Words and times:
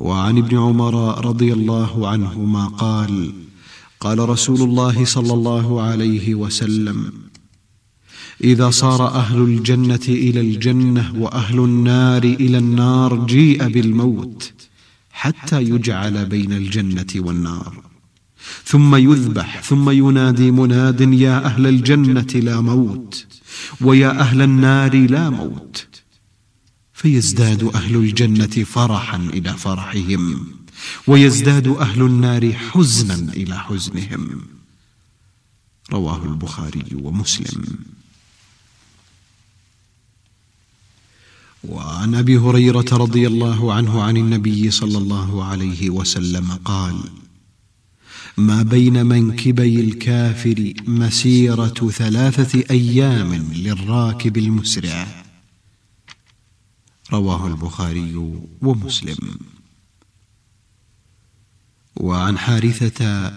وعن 0.00 0.38
ابن 0.38 0.58
عمر 0.58 1.26
رضي 1.26 1.52
الله 1.52 2.08
عنهما 2.08 2.66
قال 2.66 3.32
قال 4.00 4.28
رسول 4.28 4.60
الله 4.62 5.04
صلى 5.04 5.32
الله 5.32 5.82
عليه 5.82 6.34
وسلم 6.34 7.12
إذا 8.44 8.70
صار 8.70 9.08
أهل 9.08 9.38
الجنة 9.42 10.06
إلى 10.08 10.40
الجنة 10.40 11.12
وأهل 11.18 11.58
النار 11.58 12.22
إلى 12.24 12.58
النار 12.58 13.26
جيء 13.26 13.68
بالموت 13.68 14.52
حتى 15.12 15.62
يجعل 15.62 16.26
بين 16.26 16.52
الجنة 16.52 17.12
والنار. 17.16 17.82
ثم 18.64 18.96
يذبح 18.96 19.62
ثم 19.62 19.90
ينادي 19.90 20.50
مناد 20.50 21.00
يا 21.00 21.44
أهل 21.44 21.66
الجنة 21.66 22.32
لا 22.34 22.60
موت 22.60 23.26
ويا 23.80 24.20
أهل 24.20 24.42
النار 24.42 25.06
لا 25.06 25.30
موت. 25.30 25.89
فيزداد 27.00 27.64
أهل 27.64 27.96
الجنة 27.96 28.64
فرحا 28.64 29.16
إلى 29.16 29.56
فرحهم 29.56 30.46
ويزداد 31.06 31.68
أهل 31.68 32.02
النار 32.02 32.52
حزنا 32.52 33.32
إلى 33.32 33.58
حزنهم. 33.58 34.40
رواه 35.92 36.24
البخاري 36.24 36.84
ومسلم. 36.94 37.64
وعن 41.64 42.14
أبي 42.14 42.38
هريرة 42.38 42.86
رضي 42.92 43.26
الله 43.26 43.74
عنه 43.74 44.02
عن 44.02 44.16
النبي 44.16 44.70
صلى 44.70 44.98
الله 44.98 45.44
عليه 45.44 45.90
وسلم 45.90 46.52
قال 46.64 47.00
ما 48.36 48.62
بين 48.62 49.06
منكبي 49.06 49.80
الكافر 49.80 50.72
مسيرة 50.86 51.90
ثلاثة 51.90 52.64
أيام 52.70 53.34
للراكب 53.52 54.36
المسرع 54.38 55.19
رواه 57.12 57.46
البخاري 57.46 58.14
ومسلم. 58.62 59.38
وعن 61.96 62.38
حارثة 62.38 63.32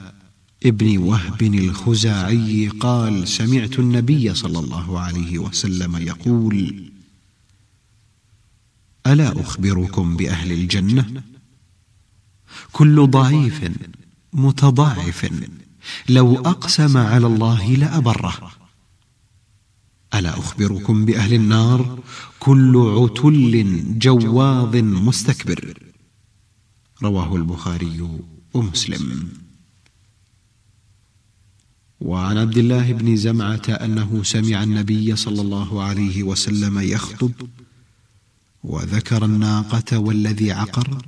ابن 0.66 0.98
وهب 0.98 1.42
الخزاعي 1.42 2.68
قال 2.68 3.28
سمعت 3.28 3.80
النبي 3.80 4.36
صلى 4.36 4.60
الله 4.60 5.00
عليه 5.00 5.40
وسلم 5.40 5.98
يقول 5.98 6.90
ألا 9.08 9.42
أخبركم 9.42 10.18
بأهل 10.18 10.52
الجنة؟ 10.52 11.24
كل 12.72 13.08
ضعيف 13.08 13.72
متضاعف 14.34 15.32
لو 16.10 16.36
أقسم 16.36 16.98
على 16.98 17.28
الله 17.28 17.74
لأبره. 17.74 18.52
ألا 20.14 20.40
أخبركم 20.40 21.06
بأهل 21.06 21.34
النار؟ 21.34 22.00
كل 22.44 22.74
عتل 22.78 23.84
جواظ 24.00 24.76
مستكبر. 24.76 25.80
رواه 27.04 27.36
البخاري 27.36 28.10
ومسلم. 28.54 29.30
وعن 32.02 32.38
عبد 32.38 32.58
الله 32.58 32.92
بن 32.94 33.16
زمعة 33.16 33.62
أنه 33.70 34.24
سمع 34.24 34.64
النبي 34.64 35.16
صلى 35.16 35.42
الله 35.42 35.84
عليه 35.84 36.24
وسلم 36.24 36.80
يخطب 36.80 37.32
وذكر 38.64 39.26
الناقة 39.26 39.98
والذي 39.98 40.52
عقر 40.52 41.06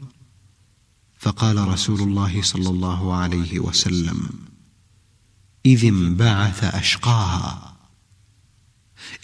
فقال 1.19 1.67
رسول 1.67 2.01
الله 2.01 2.41
صلى 2.41 2.69
الله 2.69 3.13
عليه 3.13 3.59
وسلم 3.59 4.29
إذ 5.65 5.85
انبعث 5.85 6.63
أشقاها. 6.63 7.64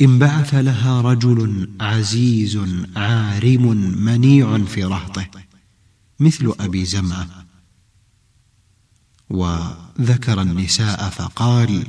انبعث 0.02 0.56
لها 0.56 1.02
رجل 1.02 1.70
عزيز 1.80 2.60
عارم 2.96 3.68
منيع 4.06 4.58
في 4.58 4.84
رهطه 4.84 5.28
مثل 6.20 6.54
أبي 6.60 6.86
زمعة. 6.86 7.46
وذكر 9.30 10.42
النساء 10.42 11.10
فقال 11.10 11.84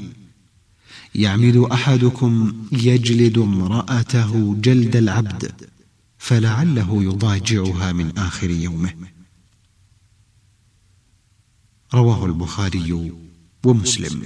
يعمد 1.14 1.56
أحدكم 1.56 2.62
يجلد 2.72 3.38
امرأته 3.38 4.56
جلد 4.60 4.96
العبد 4.96 5.52
فلعله 6.18 7.02
يضاجعها 7.02 7.92
من 7.92 8.18
آخر 8.18 8.50
يومه. 8.50 8.94
رواه 11.94 12.26
البخاري 12.26 13.12
ومسلم. 13.64 14.22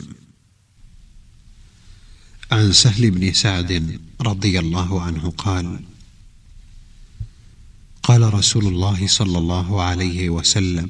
عن 2.52 2.72
سهل 2.72 3.10
بن 3.10 3.32
سعد 3.32 4.00
رضي 4.20 4.58
الله 4.58 5.02
عنه 5.02 5.30
قال 5.30 5.80
قال 8.02 8.34
رسول 8.34 8.66
الله 8.66 9.06
صلى 9.06 9.38
الله 9.38 9.82
عليه 9.82 10.30
وسلم 10.30 10.88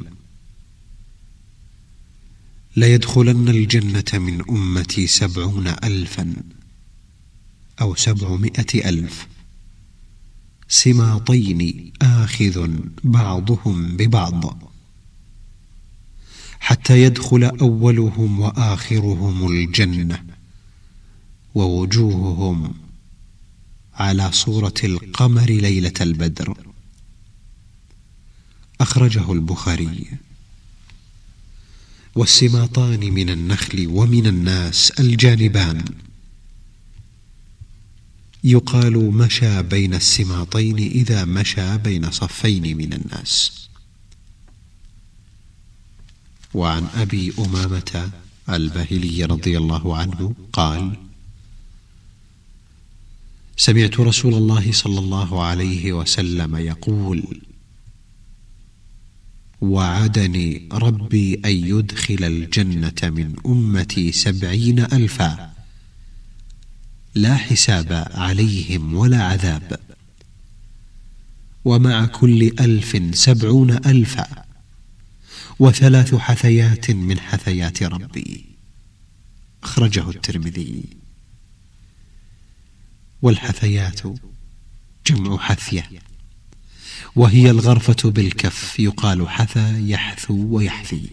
ليدخلن 2.77 3.49
الجنة 3.49 4.05
من 4.13 4.51
أمتي 4.51 5.07
سبعون 5.07 5.67
الفا 5.67 6.35
أو 7.81 7.95
سبعمائة 7.95 8.89
ألف 8.89 9.27
سماطين 10.69 11.93
آخذ 12.03 12.71
بعضهم 13.05 13.97
ببعض 13.97 14.63
حتى 16.61 17.03
يدخل 17.03 17.45
أولهم 17.45 18.41
وآخرهم 18.41 19.53
الجنة. 19.53 20.36
ووجوههم 21.57 22.75
على 23.95 24.33
صورة 24.33 24.75
القمر 24.85 25.51
ليلة 25.51 25.93
البدر. 26.01 26.57
أخرجه 28.81 29.33
البخاري. 29.33 30.07
والسماطان 32.15 33.01
من 33.01 33.31
النخل 33.31 33.87
ومن 33.87 34.27
الناس 34.27 34.91
الجانبان. 34.91 35.85
يقال 38.45 38.95
مشى 38.99 39.63
بين 39.63 39.95
السماطين 39.95 40.77
إذا 40.77 41.25
مشى 41.25 41.79
بين 41.79 42.11
صفين 42.11 42.77
من 42.77 42.93
الناس. 42.93 43.69
وعن 46.55 46.87
أبي 46.95 47.33
أمامة 47.39 48.11
الباهلي 48.49 49.25
رضي 49.25 49.59
الله 49.59 49.97
عنه 49.97 50.35
قال 50.53 51.06
سمعت 53.57 54.01
رسول 54.01 54.35
الله 54.35 54.73
صلى 54.73 54.99
الله 54.99 55.43
عليه 55.43 55.93
وسلم 55.93 56.57
يقول 56.57 57.41
وعدني 59.61 60.69
ربي 60.73 61.35
أن 61.45 61.51
يدخل 61.51 62.25
الجنة 62.25 63.01
من 63.03 63.37
أمتي 63.47 64.13
سبعين 64.13 64.81
ألفاً 64.81 65.57
لا 67.17 67.37
حساب 67.37 68.09
عليهم 68.15 68.95
ولا 68.95 69.23
عذاب 69.23 69.81
ومع 71.65 72.07
كل 72.07 72.43
ألف 72.61 73.17
سبعون 73.17 73.71
ألفا 73.71 74.45
وثلاث 75.59 76.15
حثيات 76.15 76.91
من 76.91 77.21
حثيات 77.21 77.83
ربي. 77.83 78.45
أخرجه 79.63 80.11
الترمذي. 80.11 80.85
والحثيات. 83.23 84.01
جمع 85.07 85.39
حثية. 85.39 85.89
وهي 87.17 87.51
الغرفة 87.51 88.11
بالكف 88.11 88.81
يقال 88.81 89.29
حثى 89.29 89.91
يحثو 89.91 90.47
ويحثي. 90.57 91.09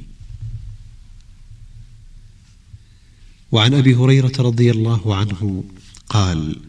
وعن 3.51 3.73
أبي 3.73 3.95
هريرة 3.95 4.33
رضي 4.39 4.71
الله 4.71 5.15
عنه 5.15 5.63
قال 6.09 6.61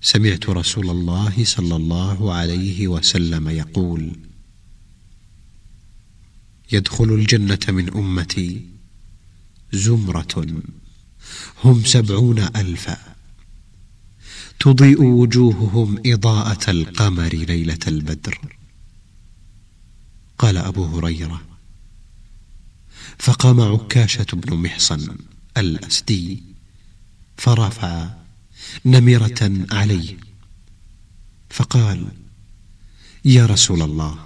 سمعت 0.00 0.48
رسول 0.48 0.90
الله 0.90 1.44
صلى 1.44 1.76
الله 1.76 2.34
عليه 2.34 2.88
وسلم 2.88 3.48
يقول 3.48 4.12
يدخل 6.72 7.04
الجنة 7.04 7.58
من 7.68 7.94
أمتي 7.94 8.66
زمرة 9.72 10.46
هم 11.64 11.84
سبعون 11.84 12.38
ألفا. 12.38 13.15
تضيء 14.60 15.02
وجوههم 15.02 16.02
إضاءة 16.06 16.70
القمر 16.70 17.28
ليلة 17.28 17.78
البدر. 17.86 18.38
قال 20.38 20.56
أبو 20.56 20.84
هريرة 20.84 21.42
فقام 23.18 23.60
عكاشة 23.60 24.26
بن 24.32 24.56
محصن 24.56 25.16
الأسدي 25.56 26.42
فرفع 27.36 28.08
نمرة 28.84 29.66
عليه 29.72 30.16
فقال 31.50 32.06
يا 33.24 33.46
رسول 33.46 33.82
الله 33.82 34.18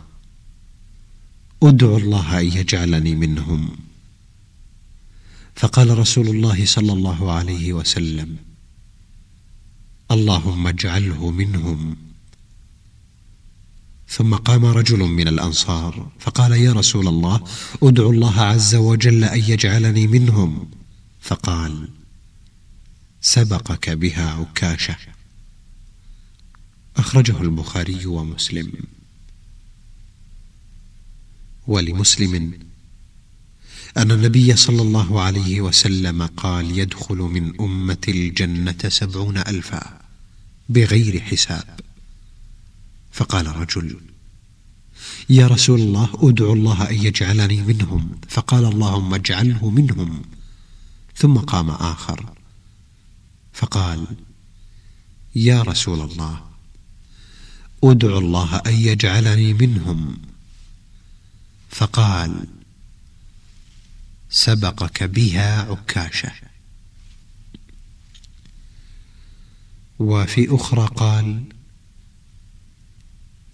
ادعو 1.63 1.97
الله 1.97 2.41
أن 2.41 2.47
يجعلني 2.47 3.15
منهم. 3.15 3.77
فقال 5.55 5.99
رسول 5.99 6.29
الله 6.29 6.67
صلى 6.67 6.93
الله 6.93 7.33
عليه 7.33 7.73
وسلم 7.73 8.37
اللهم 10.11 10.67
اجعله 10.67 11.31
منهم. 11.31 11.97
ثم 14.09 14.35
قام 14.35 14.65
رجل 14.65 14.99
من 14.99 15.29
الأنصار 15.29 16.11
فقال 16.19 16.53
يا 16.53 16.73
رسول 16.73 17.09
الله 17.09 17.45
ادعو 17.83 18.11
الله 18.11 18.41
عز 18.41 18.75
وجل 18.75 19.25
أن 19.25 19.39
يجعلني 19.39 20.07
منهم. 20.07 20.71
فقال 21.21 21.89
سبقك 23.21 23.91
بها 23.91 24.31
عكاشة. 24.31 24.97
أخرجه 26.97 27.43
البخاري 27.43 28.07
ومسلم. 28.07 28.73
ولمسلم 31.67 32.59
أن 33.97 34.11
النبي 34.11 34.57
صلى 34.57 34.83
الله 34.83 35.21
عليه 35.23 35.61
وسلم 35.61 36.27
قال 36.27 36.79
يدخل 36.79 37.17
من 37.17 37.61
أمة 37.61 37.99
الجنة 38.09 38.79
سبعون 38.89 39.39
ألفا. 39.39 40.00
بغير 40.71 41.21
حساب. 41.21 41.81
فقال 43.13 43.57
رجل 43.57 44.01
يا 45.31 45.47
رسول 45.47 45.81
الله 45.81 46.09
أدعو 46.23 46.53
الله 46.53 46.91
أن 46.91 46.95
يجعلني 46.95 47.63
منهم. 47.63 48.21
فقال 48.29 48.65
اللهم 48.65 49.15
اجعله 49.15 49.71
منهم. 49.71 50.23
ثم 51.17 51.39
قام 51.39 51.71
آخر. 51.71 52.33
فقال 53.53 54.07
يا 55.35 55.63
رسول 55.63 56.01
الله 56.11 56.41
أدعو 57.85 58.19
الله 58.19 58.57
أن 58.57 58.75
يجعلني 58.75 59.55
منهم. 59.55 60.19
فقال 61.71 62.47
سبقك 64.31 65.03
بها 65.03 65.63
عكاشة. 65.63 66.50
وفي 70.01 70.55
أخرى 70.55 70.87
قال 70.97 71.45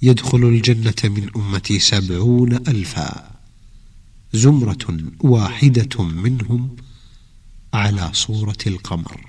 يدخل 0.03 0.45
الجنة 0.45 0.95
من 1.05 1.31
أمتي 1.37 1.79
سبعون 1.79 2.53
ألفا 2.55 3.31
زمرة 4.33 4.99
واحدة 5.21 6.03
منهم 6.03 6.77
على 7.75 8.11
صورة 8.13 8.57
القمر. 8.67 9.21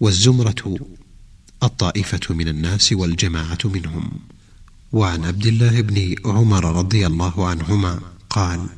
والزمرة 0.00 0.76
الطائفة 1.62 2.34
من 2.34 2.48
الناس 2.48 2.92
والجماعة 2.92 3.58
منهم. 3.64 4.10
وعن 4.92 5.24
عبد 5.24 5.46
الله 5.46 5.80
بن 5.80 6.14
عمر 6.24 6.76
رضي 6.76 7.06
الله 7.06 7.48
عنهما 7.48 8.00
قال 8.30 8.68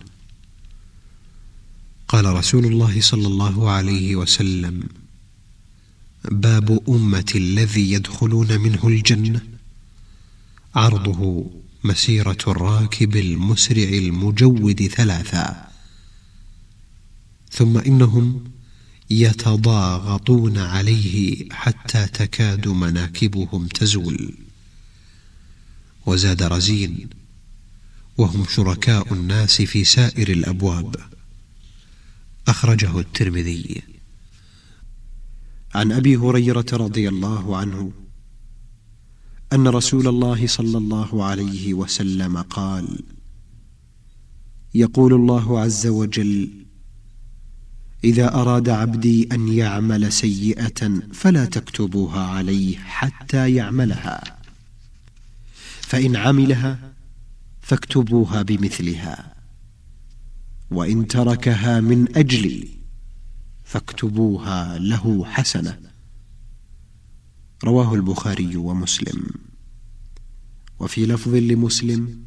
قال 2.08 2.25
رسول 2.25 2.67
الله 2.67 3.00
صلى 3.00 3.26
الله 3.26 3.70
عليه 3.70 4.17
وسلم 4.17 4.82
باب 6.31 6.81
أمة 6.88 7.32
الذي 7.35 7.93
يدخلون 7.93 8.61
منه 8.61 8.88
الجنة 8.88 9.41
عرضه 10.75 11.50
مسيرة 11.85 12.38
الراكب 12.49 13.17
المسرع 13.17 13.88
المجود 13.88 14.87
ثلاثا 14.87 15.69
ثم 17.50 17.79
إنهم 17.79 18.44
يتضاغطون 19.11 20.59
عليه 20.59 21.49
حتى 21.52 22.06
تكاد 22.06 22.69
مناكبهم 22.69 23.67
تزول. 23.67 24.35
وزاد 26.06 26.43
رزين 26.43 27.09
وهم 28.17 28.47
شركاء 28.50 29.14
الناس 29.14 29.62
في 29.62 29.85
سائر 29.85 30.29
الأبواب. 30.29 31.15
أخرجه 32.48 32.98
الترمذي. 32.98 33.82
عن 35.75 35.93
أبي 35.93 36.16
هريرة 36.16 36.66
رضي 36.72 37.08
الله 37.08 37.56
عنه 37.56 37.93
أن 39.52 39.69
رسول 39.69 40.08
الله 40.08 40.46
صلى 40.46 40.78
الله 40.78 41.25
عليه 41.25 41.75
وسلم 41.75 42.43
قال 42.43 43.00
يقول 44.75 45.14
الله 45.14 45.60
عز 45.60 45.87
وجل 45.87 46.50
إذا 48.04 48.34
أراد 48.34 48.69
عبدي 48.69 49.28
أن 49.32 49.49
يعمل 49.49 50.12
سيئة 50.12 51.00
فلا 51.12 51.44
تكتبوها 51.44 52.20
عليه 52.20 52.78
حتى 52.78 53.54
يعملها 53.54 54.38
فإن 55.81 56.16
عملها 56.16 56.92
فاكتبوها 57.60 58.42
بمثلها. 58.42 59.36
وإن 60.70 61.06
تركها 61.06 61.80
من 61.80 62.16
أجلي 62.16 62.68
فاكتبوها 63.64 64.78
له 64.78 65.24
حسنة. 65.24 65.78
رواه 67.64 67.94
البخاري 67.94 68.56
ومسلم. 68.56 69.26
وفي 70.80 71.06
لفظ 71.06 71.34
لمسلم 71.34 72.22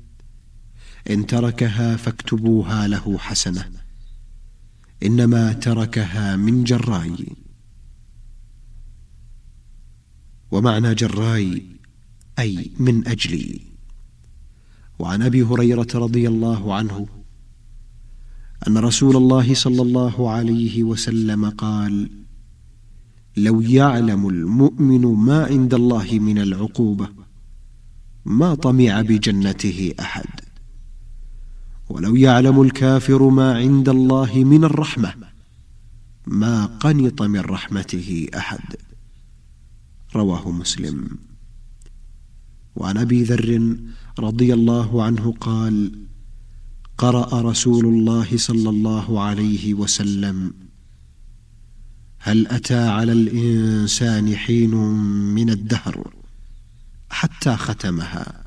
إن 1.10 1.26
تركها 1.26 1.96
فاكتبوها 1.96 2.88
له 2.88 3.18
حسنة. 3.18 3.72
إنما 5.04 5.54
تركها 5.54 6.36
من 6.36 6.64
جراي. 6.64 7.36
ومعنى 10.52 10.96
جراي 10.96 11.66
أي 12.40 12.72
من 12.80 13.08
أجلي. 13.08 13.62
وعن 15.00 15.22
أبي 15.22 15.44
هريرة 15.44 15.88
رضي 15.96 16.28
الله 16.28 16.76
عنه 16.76 17.19
أن 18.68 18.78
رسول 18.78 19.16
الله 19.16 19.54
صلى 19.54 19.82
الله 19.82 20.30
عليه 20.30 20.84
وسلم 20.84 21.50
قال 21.50 22.10
لو 23.38 23.62
يعلم 23.62 24.30
المؤمن 24.30 25.02
ما 25.02 25.46
عند 25.46 25.74
الله 25.74 26.20
من 26.20 26.40
العقوبة 26.40 27.10
ما 28.26 28.56
طمع 28.56 29.02
بجنته 29.02 29.94
أحد. 30.00 30.30
ولو 31.90 32.16
يعلم 32.16 32.62
الكافر 32.62 33.30
ما 33.30 33.58
عند 33.58 33.90
الله 33.90 34.44
من 34.44 34.64
الرحمة 34.64 35.14
ما 36.28 36.66
قنط 36.66 37.22
من 37.22 37.40
رحمته 37.40 38.28
أحد. 38.38 38.76
رواه 40.16 40.52
مسلم. 40.52 41.10
وعن 42.76 42.98
أبي 42.98 43.24
ذر 43.24 43.78
رضي 44.20 44.54
الله 44.54 45.04
عنه 45.04 45.34
قال 45.40 45.92
قرأ 47.00 47.42
رسول 47.42 47.86
الله 47.86 48.38
صلى 48.38 48.70
الله 48.70 49.22
عليه 49.22 49.74
وسلم. 49.74 50.54
هل 52.20 52.48
أتى 52.48 52.88
على 52.88 53.12
الإنسان 53.12 54.36
حين 54.36 54.76
من 55.36 55.50
الدهر 55.50 56.14
حتى 57.10 57.56
ختمها؟ 57.56 58.44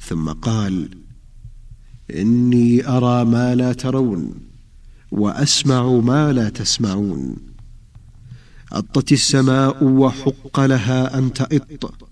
ثم 0.00 0.28
قال 0.30 0.88
إني 2.10 2.88
أرى 2.88 3.24
ما 3.24 3.54
لا 3.54 3.72
ترون 3.72 4.34
وأسمع 5.10 5.86
ما 5.86 6.32
لا 6.32 6.48
تسمعون. 6.48 7.36
أطت 8.72 9.12
السماء 9.12 9.84
وحق 9.84 10.60
لها 10.60 11.18
أن 11.18 11.32
تئط. 11.32 12.05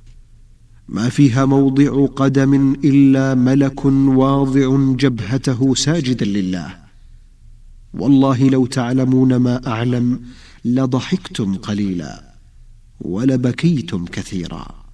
ما 0.88 1.08
فيها 1.08 1.44
موضع 1.44 2.06
قدم 2.06 2.72
إلا 2.84 3.34
ملك 3.34 3.84
واضع 3.84 4.94
جبهته 4.96 5.74
ساجدا 5.74 6.26
لله. 6.26 6.76
والله 7.94 8.48
لو 8.48 8.66
تعلمون 8.66 9.36
ما 9.36 9.66
أعلم 9.66 10.20
لضحكتم 10.64 11.54
قليلا 11.54 12.34
ولبكيتم 13.00 14.04
كثيرا. 14.04 14.84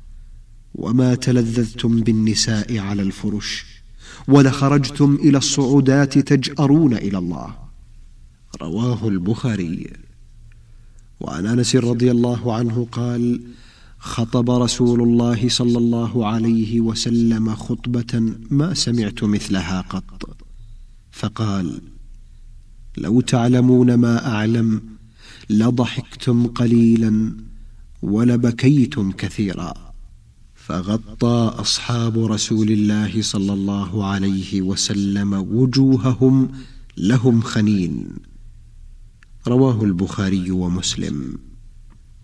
وما 0.75 1.15
تلذذتم 1.15 2.01
بالنساء 2.01 2.79
على 2.79 3.03
الفرش 3.03 3.67
ولخرجتم 4.29 5.15
إلى 5.15 5.39
الصعودات 5.39 6.19
تجأرون 6.19 6.95
إلى 6.95 7.19
الله. 7.19 7.55
رواه 8.63 9.09
البخاري. 9.09 9.93
وعن 11.21 11.47
أنس 11.47 11.77
رضي 11.77 12.11
الله 12.11 12.55
عنه 12.55 12.87
قال 12.93 13.41
خطب 14.01 14.51
رسول 14.51 15.03
الله 15.03 15.49
صلى 15.49 15.79
الله 15.79 16.27
عليه 16.27 16.81
وسلم 16.81 17.55
خطبة 17.55 18.35
ما 18.51 18.75
سمعت 18.75 19.25
مثلها 19.25 19.81
قط. 19.81 20.37
فقال 21.11 21.81
لو 22.97 23.21
تعلمون 23.21 23.95
ما 23.95 24.27
أعلم 24.27 24.83
لضحكتم 25.51 26.47
قليلا 26.47 27.37
ولبكيتم 28.03 29.13
كثيرا. 29.13 29.75
فغطى 30.55 31.55
أصحاب 31.61 32.19
رسول 32.19 32.71
الله 32.71 33.23
صلى 33.23 33.53
الله 33.53 34.07
عليه 34.07 34.63
وسلم 34.63 35.33
وجوههم 35.33 36.51
لهم 36.97 37.41
خنين. 37.41 38.09
رواه 39.49 39.85
البخاري 39.85 40.51
ومسلم. 40.51 41.39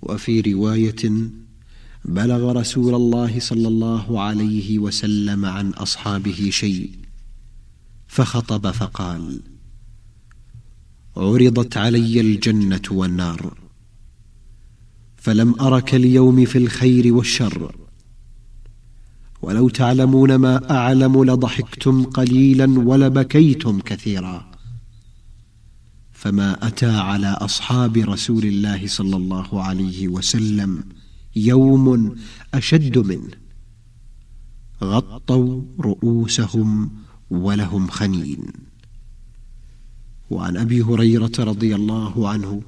وفي 0.02 0.40
رواية 0.40 1.30
بلغ 2.08 2.52
رسول 2.52 2.94
الله 2.94 3.40
صلى 3.40 3.68
الله 3.68 4.20
عليه 4.20 4.78
وسلم 4.78 5.44
عن 5.44 5.70
أصحابه 5.70 6.50
شيء 6.50 6.90
فخطب 8.06 8.70
فقال 8.70 9.40
عرضت 11.16 11.76
علي 11.76 12.20
الجنة 12.20 12.82
والنار 12.90 13.54
فلم 15.16 15.60
أرك 15.60 15.94
اليوم 15.94 16.44
في 16.44 16.58
الخير 16.58 17.14
والشر 17.14 17.76
ولو 19.42 19.68
تعلمون 19.68 20.34
ما 20.34 20.70
أعلم 20.70 21.24
لضحكتم 21.24 22.04
قليلا 22.04 22.80
ولبكيتم 22.80 23.80
كثيرا 23.80 24.50
فما 26.12 26.66
أتى 26.66 26.96
على 26.96 27.26
أصحاب 27.26 27.96
رسول 27.96 28.44
الله 28.44 28.86
صلى 28.86 29.16
الله 29.16 29.62
عليه 29.62 30.08
وسلم 30.08 30.84
يوم 31.36 32.16
أشد 32.54 32.98
منه 32.98 33.30
غطوا 34.84 35.62
رؤوسهم 35.80 36.90
ولهم 37.30 37.88
خنين. 37.88 38.52
وعن 40.30 40.56
أبي 40.56 40.82
هريرة 40.82 41.32
رضي 41.38 41.74
الله 41.74 42.28
عنه 42.28 42.62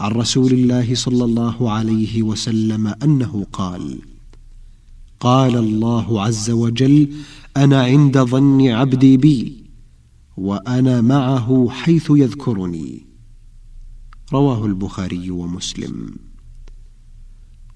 عن 0.00 0.10
رسول 0.10 0.52
الله 0.52 0.94
صلى 0.94 1.24
الله 1.24 1.70
عليه 1.70 2.22
وسلم 2.22 2.86
أنه 2.86 3.46
قال 3.52 3.98
قال 5.20 5.56
الله 5.56 6.22
عز 6.22 6.50
وجل 6.50 7.14
أنا 7.56 7.82
عند 7.82 8.18
ظن 8.18 8.68
عبدي 8.68 9.16
بي 9.16 9.64
وأنا 10.36 11.00
معه 11.00 11.68
حيث 11.70 12.06
يذكرني. 12.10 13.06
رواه 14.32 14.66
البخاري 14.66 15.30
ومسلم. 15.30 16.27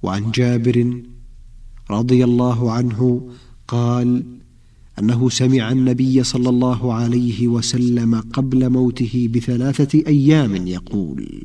وعن 0.02 0.30
جابر 0.30 1.02
رضي 1.90 2.24
الله 2.24 2.72
عنه 2.72 3.30
قال 3.68 4.24
أنه 4.98 5.30
سمع 5.30 5.72
النبي 5.72 6.22
صلى 6.22 6.48
الله 6.48 6.94
عليه 6.94 7.48
وسلم 7.48 8.14
قبل 8.14 8.70
موته 8.70 9.28
بثلاثة 9.34 10.02
أيام 10.06 10.66
يقول 10.66 11.44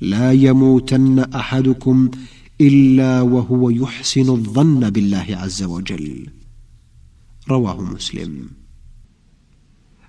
لا 0.00 0.32
يموتن 0.32 1.18
أحدكم 1.18 2.10
إلا 2.60 3.20
وهو 3.20 3.70
يحسن 3.70 4.30
الظن 4.30 4.90
بالله 4.90 5.26
عز 5.30 5.62
وجل. 5.62 6.26
رواه 7.48 7.80
مسلم. 7.80 8.48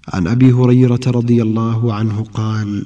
عن 0.08 0.28
أبي 0.28 0.52
هريرة 0.52 1.00
رضي 1.08 1.42
الله 1.42 1.94
عنه 1.94 2.24
قال 2.24 2.86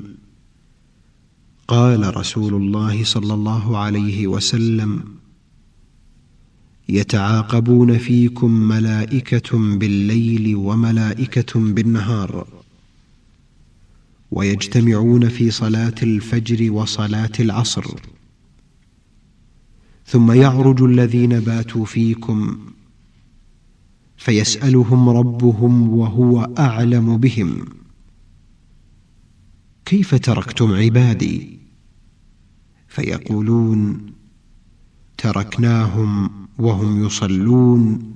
قال 1.72 2.18
رسول 2.18 2.54
الله 2.54 3.04
صلى 3.04 3.34
الله 3.34 3.78
عليه 3.78 4.28
وسلم 4.28 5.04
يتعاقبون 6.90 7.98
فيكم 7.98 8.52
ملائكة 8.52 9.78
بالليل 9.78 10.56
وملائكة 10.56 11.60
بالنهار 11.60 12.48
ويجتمعون 14.32 15.30
في 15.30 15.52
صلاة 15.52 15.96
الفجر 16.04 16.72
وصلاة 16.72 17.32
العصر 17.40 17.86
ثم 20.06 20.32
يعرج 20.32 20.82
الذين 20.82 21.40
باتوا 21.40 21.86
فيكم 21.86 22.58
فيسألهم 24.18 25.10
ربهم 25.10 25.90
وهو 25.90 26.50
أعلم 26.60 27.18
بهم 27.18 27.66
كيف 29.86 30.16
تركتم 30.16 30.74
عبادي؟ 30.74 31.61
فيقولون 32.92 34.06
تركناهم 35.18 36.30
وهم 36.60 37.06
يصلون 37.06 38.14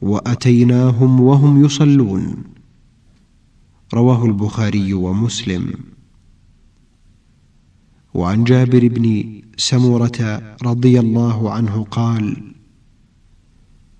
وأتيناهم 0.00 1.20
وهم 1.20 1.64
يصلون. 1.64 2.36
رواه 3.94 4.26
البخاري 4.26 4.92
ومسلم. 4.92 5.74
وعن 8.14 8.44
جابر 8.44 8.88
بن 8.88 9.24
سمره 9.56 10.42
رضي 10.62 11.00
الله 11.00 11.50
عنه 11.50 11.84
قال 11.90 12.36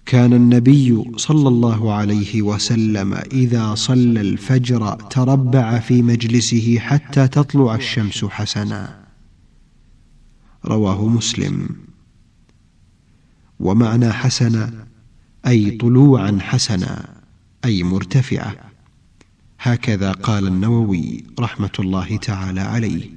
كان 0.07 0.33
النبي 0.33 1.05
صلى 1.17 1.49
الله 1.49 1.93
عليه 1.93 2.43
وسلم 2.43 3.15
إذا 3.15 3.75
صلى 3.75 4.21
الفجر 4.21 4.95
تربع 4.95 5.79
في 5.79 6.03
مجلسه 6.03 6.79
حتى 6.79 7.29
تطلع 7.29 7.75
الشمس 7.75 8.25
حسنا. 8.25 9.06
رواه 10.69 11.09
مسلم. 11.09 11.69
ومعنى 13.61 14.13
حسنا 14.13 14.87
أي 15.47 15.71
طلوعا 15.71 16.39
حسنا 16.41 17.09
أي 17.65 17.83
مرتفعة. 17.83 18.57
هكذا 19.61 20.13
قال 20.13 20.47
النووي 20.47 21.25
رحمة 21.41 21.71
الله 21.79 22.17
تعالى 22.17 22.61
عليه. 22.61 23.11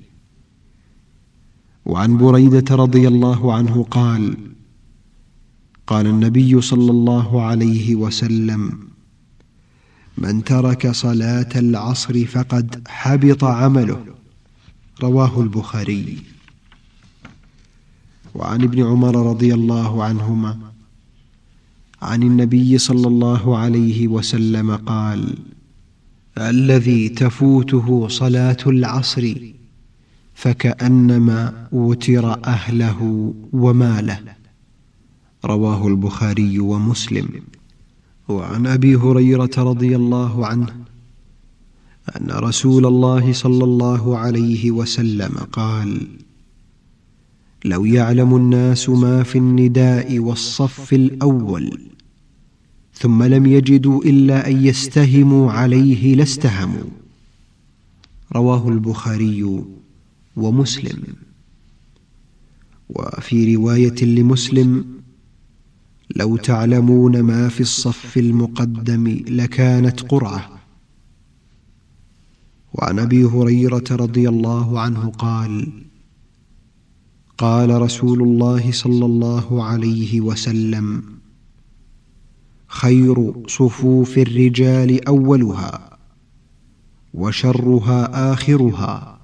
وعن 1.86 2.18
بريدة 2.18 2.76
رضي 2.76 3.08
الله 3.08 3.54
عنه 3.54 3.84
قال 3.84 4.38
قال 5.88 6.08
النبي 6.08 6.62
صلى 6.62 6.92
الله 6.92 7.46
عليه 7.46 7.96
وسلم 7.96 8.80
من 10.18 10.44
ترك 10.44 10.92
صلاة 10.92 11.50
العصر 11.56 12.26
فقد 12.26 12.88
حبط 12.88 13.44
عمله. 13.44 14.06
رواه 15.02 15.42
البخاري. 15.42 16.18
وعن 18.36 18.62
ابن 18.64 18.84
عمر 18.84 19.30
رضي 19.30 19.54
الله 19.54 20.04
عنهما 20.04 20.58
عن 22.02 22.24
النبي 22.24 22.78
صلى 22.78 23.08
الله 23.08 23.58
عليه 23.58 24.08
وسلم 24.08 24.76
قال 24.76 25.36
الذي 26.38 27.10
تفوته 27.10 28.08
صلاة 28.08 28.58
العصر 28.68 29.36
فكأنما 30.34 31.68
وتر 31.72 32.46
أهله 32.46 33.34
وماله. 33.54 34.20
رواه 35.46 35.88
البخاري 35.88 36.60
ومسلم. 36.60 37.30
وعن 38.28 38.68
أبي 38.68 38.96
هريرة 38.96 39.52
رضي 39.58 39.96
الله 39.96 40.46
عنه 40.48 40.68
أن 42.18 42.32
رسول 42.32 42.86
الله 42.86 43.34
صلى 43.34 43.64
الله 43.64 44.18
عليه 44.18 44.72
وسلم 44.72 45.32
قال 45.52 46.08
لو 47.66 47.86
يعلم 47.86 48.36
الناس 48.36 48.90
ما 48.90 49.24
في 49.24 49.38
النداء 49.38 50.20
والصف 50.20 50.94
الأول 50.94 51.80
ثم 52.94 53.24
لم 53.24 53.46
يجدوا 53.46 54.04
إلا 54.04 54.48
أن 54.48 54.66
يستهموا 54.66 55.52
عليه 55.52 56.16
لاستهموا. 56.16 56.90
رواه 58.36 58.70
البخاري 58.70 59.64
ومسلم. 60.36 61.04
وفي 62.90 63.56
رواية 63.56 64.06
لمسلم 64.06 64.86
لو 66.16 66.38
تعلمون 66.38 67.20
ما 67.20 67.50
في 67.50 67.62
الصف 67.62 68.18
المقدم 68.18 69.08
لكانت 69.28 70.02
قرعة. 70.02 70.60
وعن 72.74 73.00
أبي 73.00 73.24
هريرة 73.24 73.84
رضي 73.92 74.30
الله 74.30 74.80
عنه 74.80 75.10
قال 75.10 75.89
قال 77.40 77.82
رسول 77.82 78.22
الله 78.22 78.72
صلى 78.72 79.06
الله 79.06 79.64
عليه 79.64 80.22
وسلم 80.22 81.04
خير 82.68 83.48
صفوف 83.48 84.18
الرجال 84.18 85.08
أولها 85.08 85.98
وشرها 87.14 88.34
آخرها 88.34 89.20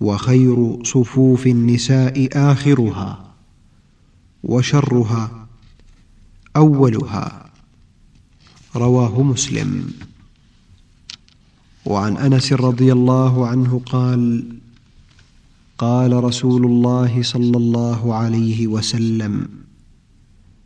وخير 0.00 0.84
صفوف 0.84 1.46
النساء 1.46 2.28
آخرها 2.32 3.34
وشرها 4.44 5.46
أولها. 6.56 7.50
رواه 8.76 9.22
مسلم. 9.22 9.90
وعن 11.84 12.16
أنس 12.16 12.52
رضي 12.52 12.92
الله 12.92 13.46
عنه 13.46 13.80
قال 13.86 14.44
قال 15.82 16.24
رسول 16.24 16.64
الله 16.64 17.22
صلى 17.22 17.56
الله 17.56 18.14
عليه 18.14 18.66
وسلم 18.66 19.48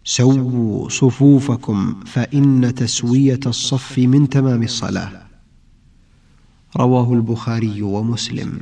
سووا 0.04 0.88
صفوفكم 0.88 1.94
فإن 2.04 2.74
تسوية 2.74 3.40
الصف 3.46 3.98
من 3.98 4.28
تمام 4.28 4.62
الصلاة. 4.62 5.26
رواه 6.76 7.12
البخاري 7.12 7.82
ومسلم. 7.82 8.60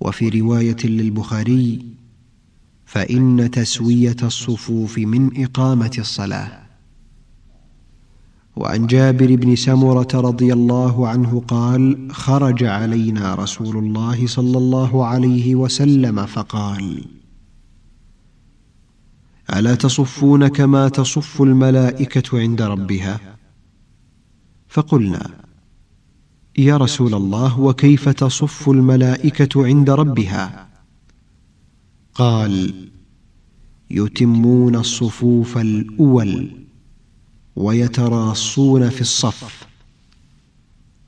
وفي 0.00 0.28
رواية 0.28 0.76
للبخاري 0.84 1.84
فإن 2.86 3.50
تسوية 3.50 4.16
الصفوف 4.22 4.98
من 4.98 5.44
إقامة 5.44 5.94
الصلاة. 5.98 6.65
وعن 8.56 8.86
جابر 8.86 9.34
بن 9.36 9.56
سمرة 9.56 10.08
رضي 10.14 10.52
الله 10.52 11.08
عنه 11.08 11.42
قال 11.48 12.08
خرج 12.12 12.64
علينا 12.64 13.34
رسول 13.34 13.76
الله 13.76 14.26
صلى 14.26 14.58
الله 14.58 15.06
عليه 15.06 15.54
وسلم 15.54 16.26
فقال 16.26 17.04
ألا 19.54 19.74
تصفون 19.74 20.48
كما 20.48 20.88
تصف 20.88 21.42
الملائكة 21.42 22.40
عند 22.40 22.62
ربها؟ 22.62 23.20
فقلنا 24.68 25.30
يا 26.58 26.76
رسول 26.76 27.14
الله 27.14 27.60
وكيف 27.60 28.08
تصف 28.08 28.68
الملائكة 28.68 29.66
عند 29.66 29.90
ربها؟ 29.90 30.68
قال 32.14 32.74
يتمون 33.90 34.76
الصفوف 34.76 35.58
الأول. 35.58 36.65
ويتراصون 37.56 38.90
في 38.90 39.00
الصف. 39.00 39.66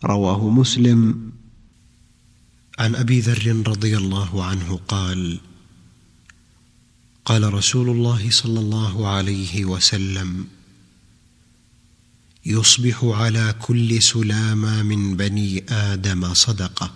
رواه 0.04 0.48
مسلم. 0.48 1.32
عن 2.78 2.94
أبي 2.94 3.20
ذر 3.20 3.62
رضي 3.66 3.96
الله 3.96 4.44
عنه 4.44 4.80
قال 4.88 5.40
قال 7.24 7.54
رسول 7.54 7.90
الله 7.90 8.30
صلى 8.30 8.60
الله 8.60 9.08
عليه 9.08 9.64
وسلم 9.64 10.46
يصبح 12.46 13.04
على 13.04 13.54
كل 13.62 14.02
سلامه 14.02 14.82
من 14.82 15.16
بني 15.16 15.64
آدم 15.68 16.34
صدقة. 16.34 16.94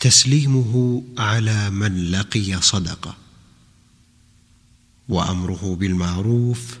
تسليمه 0.00 1.02
على 1.18 1.70
من 1.70 2.10
لقي 2.10 2.62
صدقة. 2.62 3.16
وأمره 5.08 5.76
بالمعروف 5.80 6.78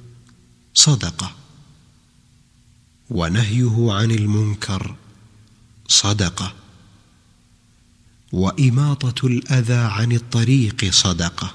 صدقة. 0.74 1.36
ونهيه 3.10 3.92
عن 3.92 4.10
المنكر 4.10 4.96
صدقة. 5.88 6.54
وإماطة 8.32 9.26
الأذى 9.26 9.74
عن 9.74 10.12
الطريق 10.12 10.90
صدقة. 10.90 11.54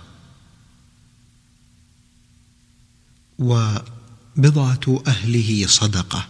وبضعة 3.39 5.03
أهله 5.07 5.67
صدقة. 5.67 6.27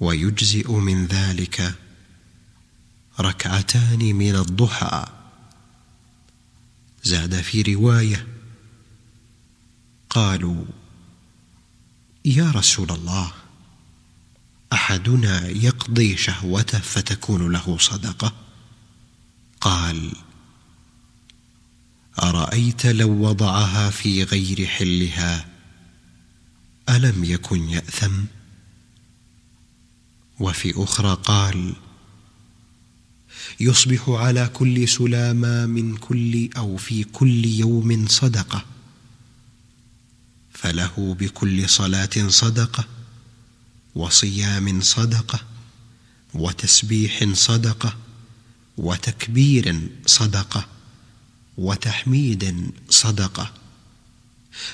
ويجزئ 0.00 0.72
من 0.72 1.06
ذلك 1.06 1.74
ركعتان 3.20 3.98
من 3.98 4.36
الضحى. 4.36 5.06
زاد 7.04 7.40
في 7.40 7.62
رواية 7.62 8.35
قالوا 10.16 10.64
يا 12.24 12.50
رسول 12.50 12.90
الله 12.90 13.32
أحدنا 14.72 15.48
يقضي 15.48 16.16
شهوته 16.16 16.78
فتكون 16.78 17.52
له 17.52 17.78
صدقة؟ 17.78 18.32
قال 19.60 20.12
أرأيت 22.22 22.86
لو 22.86 23.10
وضعها 23.10 23.90
في 23.90 24.24
غير 24.24 24.66
حلها 24.66 25.48
ألم 26.88 27.24
يكن 27.24 27.68
يأثم؟ 27.68 28.24
وفي 30.40 30.72
أخرى 30.76 31.18
قال 31.24 31.74
يصبح 33.60 34.08
على 34.08 34.50
كل 34.54 34.88
سلامة 34.88 35.66
من 35.66 35.96
كل 35.96 36.48
أو 36.56 36.76
في 36.76 37.04
كل 37.04 37.44
يوم 37.44 38.06
صدقة. 38.06 38.75
فله 40.56 41.16
بكل 41.20 41.68
صلاة 41.68 42.28
صدقة 42.28 42.84
وصيام 43.94 44.80
صدقة 44.80 45.40
وتسبيح 46.34 47.32
صدقة 47.32 47.96
وتكبير 48.76 49.88
صدقة 50.06 50.66
وتحميد 51.58 52.70
صدقة. 52.90 53.52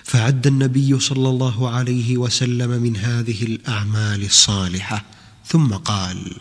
فعد 0.05 0.47
النبي 0.47 1.01
صلى 1.01 1.29
الله 1.29 1.71
عليه 1.71 2.17
وسلم 2.17 2.71
من 2.83 2.97
هذه 2.97 3.43
الأعمال 3.43 4.25
الصالحة 4.25 5.05
ثم 5.47 5.75
قال 5.75 6.37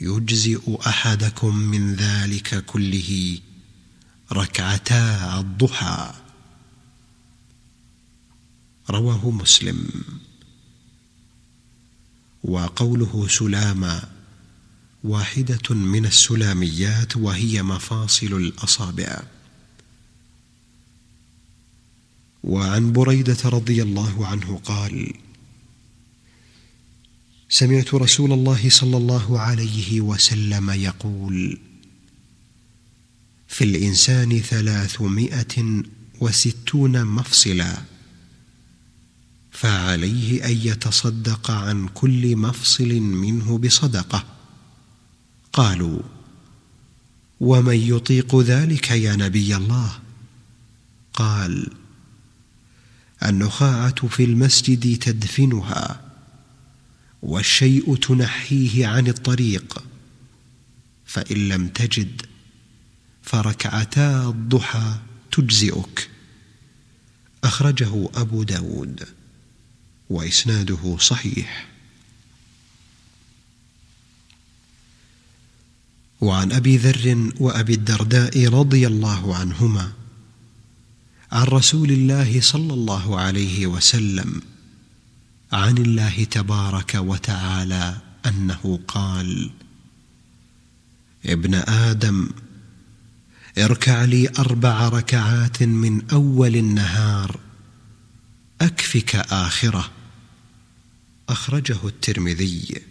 يجزئ 0.00 0.78
أحدكم 0.86 1.56
من 1.56 1.94
ذلك 1.94 2.64
كله 2.64 3.38
ركعتا 4.32 5.38
الضحى. 5.38 6.12
رواه 8.90 9.30
مسلم. 9.30 10.04
وقوله 12.44 13.28
سلاما 13.28 14.08
واحدة 15.04 15.74
من 15.74 16.06
السلاميات 16.06 17.16
وهي 17.16 17.62
مفاصل 17.62 18.26
الأصابع. 18.26 19.22
وعن 22.44 22.92
بريدة 22.92 23.38
رضي 23.44 23.82
الله 23.82 24.26
عنه 24.26 24.60
قال 24.64 25.12
سمعت 27.48 27.94
رسول 27.94 28.32
الله 28.32 28.70
صلى 28.70 28.96
الله 28.96 29.40
عليه 29.40 30.00
وسلم 30.00 30.70
يقول 30.70 31.58
في 33.48 33.64
الإنسان 33.64 34.38
ثلاثمائة 34.40 35.82
وستون 36.20 37.04
مفصلا. 37.04 37.82
فعليه 39.50 40.46
أن 40.46 40.56
يتصدق 40.56 41.50
عن 41.50 41.88
كل 41.88 42.36
مفصل 42.36 43.00
منه 43.00 43.58
بصدقة. 43.58 44.24
قالوا 45.52 46.00
ومن 47.40 47.76
يطيق 47.76 48.40
ذلك 48.40 48.90
يا 48.90 49.16
نبي 49.16 49.56
الله؟ 49.56 49.98
قال 51.12 51.72
النخاعة 53.22 54.08
في 54.08 54.24
المسجد 54.24 54.98
تدفنها 54.98 56.00
والشيء 57.22 57.96
تنحيه 57.96 58.86
عن 58.86 59.08
الطريق 59.08 59.84
فإن 61.06 61.48
لم 61.48 61.68
تجد 61.68 62.22
فركعتا 63.22 64.28
الضحى 64.28 64.94
تجزئك. 65.32 66.10
أخرجه 67.44 68.08
أبو 68.14 68.42
داود. 68.42 69.19
وإسناده 70.10 70.96
صحيح. 70.98 71.66
وعن 76.20 76.52
أبي 76.52 76.76
ذر 76.76 77.32
وأبي 77.40 77.74
الدرداء 77.74 78.48
رضي 78.48 78.86
الله 78.86 79.36
عنهما 79.36 79.92
عن 81.32 81.42
رسول 81.42 81.90
الله 81.90 82.40
صلى 82.40 82.74
الله 82.74 83.20
عليه 83.20 83.66
وسلم 83.66 84.42
عن 85.52 85.78
الله 85.78 86.24
تبارك 86.24 86.94
وتعالى 86.94 87.96
أنه 88.26 88.80
قال 88.88 89.50
ابن 91.26 91.54
آدم 91.54 92.28
اركع 93.58 94.04
لي 94.04 94.28
أربع 94.38 94.88
ركعات 94.88 95.62
من 95.62 96.10
أول 96.10 96.56
النهار 96.56 97.40
أكفك 98.60 99.16
آخرة. 99.16 99.90
أخرجه 101.30 101.78
الترمذي. 101.84 102.82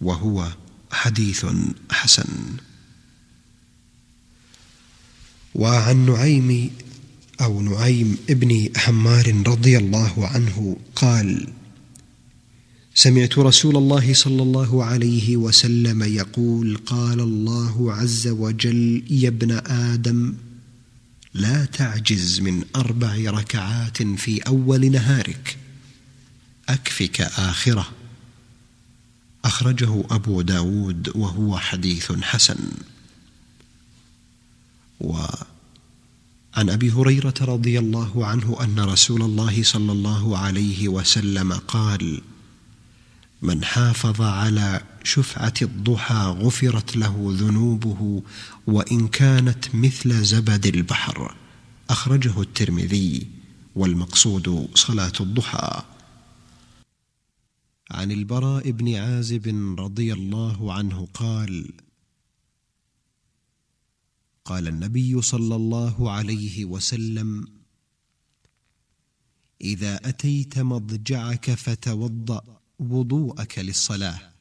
وهو 0.00 0.52
حديث 0.90 1.46
حسن. 1.90 2.56
وعن 5.54 6.06
نعيم 6.06 6.70
أو 7.40 7.62
نعيم 7.62 8.18
ابن 8.30 8.68
حمار 8.76 9.42
رضي 9.46 9.78
الله 9.78 10.26
عنه 10.26 10.76
قال 10.96 11.48
سمعت 12.94 13.38
رسول 13.38 13.76
الله 13.76 14.14
صلى 14.14 14.42
الله 14.42 14.84
عليه 14.84 15.36
وسلم 15.36 16.02
يقول 16.02 16.76
قال 16.76 17.20
الله 17.20 17.92
عز 17.92 18.28
وجل 18.28 19.02
يا 19.10 19.28
ابن 19.28 19.50
آدم 19.66 20.34
لا 21.34 21.64
تعجز 21.64 22.40
من 22.40 22.64
أربع 22.76 23.14
ركعات 23.26 24.02
في 24.02 24.38
أول 24.40 24.90
نهارك. 24.90 25.56
أكفك 26.68 27.20
آخرة. 27.20 27.86
أخرجه 29.44 30.04
أبو 30.10 30.42
داود 30.42 31.12
وهو 31.14 31.58
حديث 31.58 32.12
حسن. 32.12 32.58
وعن 35.00 35.36
أبي 36.56 36.90
هريرة 36.90 37.34
رضي 37.40 37.78
الله 37.78 38.26
عنه 38.26 38.56
أن 38.60 38.80
رسول 38.80 39.22
الله 39.22 39.62
صلى 39.62 39.92
الله 39.92 40.38
عليه 40.38 40.88
وسلم 40.88 41.52
قال 41.52 42.20
من 43.42 43.64
حافظ 43.64 44.22
على 44.22 44.82
شفعة 45.04 45.54
الضحى 45.62 46.36
غفرت 46.38 46.96
له 46.96 47.34
ذنوبه 47.38 48.22
وإن 48.66 49.08
كانت 49.08 49.74
مثل 49.74 50.24
زبد 50.24 50.66
البحر. 50.66 51.34
أخرجه 51.90 52.40
الترمذي 52.40 53.26
والمقصود 53.76 54.68
صلاة 54.74 55.12
الضحى. 55.20 55.82
عن 57.90 58.12
البراء 58.12 58.70
بن 58.70 58.94
عازب 58.94 59.76
رضي 59.78 60.12
الله 60.12 60.72
عنه 60.72 61.06
قال 61.14 61.72
قال 64.44 64.68
النبي 64.68 65.22
صلى 65.22 65.56
الله 65.56 66.10
عليه 66.10 66.64
وسلم 66.64 67.48
إذا 69.60 70.08
أتيت 70.08 70.58
مضجعك 70.58 71.50
فتوضأ 71.54 72.60
وضوءك 72.78 73.58
للصلاة 73.58 74.32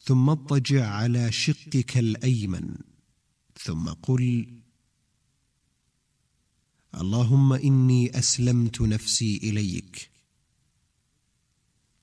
ثم 0.00 0.30
اضطجع 0.30 0.86
على 0.88 1.32
شقك 1.32 1.98
الأيمن 1.98 2.76
ثم 3.58 3.88
قل 3.88 4.46
اللهم 6.94 7.52
إني 7.52 8.18
أسلمت 8.18 8.80
نفسي 8.80 9.36
إليك 9.36 10.10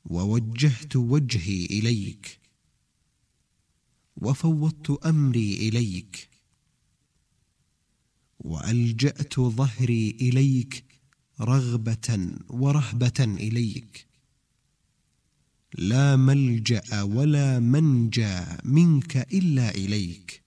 ووجهت 0.06 0.96
وجهي 0.96 1.66
إليك. 1.66 2.40
وفوضت 4.18 5.06
أمري 5.06 5.54
إليك. 5.70 6.30
وألجأت 8.40 9.40
ظهري 9.40 10.18
إليك 10.22 10.86
رغبة 11.42 12.38
ورهبة 12.50 13.20
إليك. 13.20 14.08
لا 15.78 16.16
ملجأ 16.16 17.02
ولا 17.02 17.60
منجى 17.60 18.40
منك 18.64 19.18
إلا 19.18 19.76
إليك. 19.76 20.42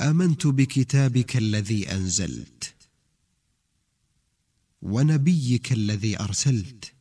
آمنت 0.00 0.46
بكتابك 0.46 1.36
الذي 1.36 1.92
أنزلت. 1.92 2.71
ونبيك 4.82 5.72
الذي 5.72 6.20
أرسلت. 6.20 6.94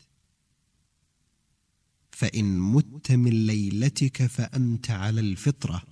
فإن 2.12 2.60
مت 2.60 3.12
من 3.12 3.48
ليلتك 3.48 4.26
فأنت 4.26 4.92
على 4.92 5.22
الفطرة. 5.22 5.84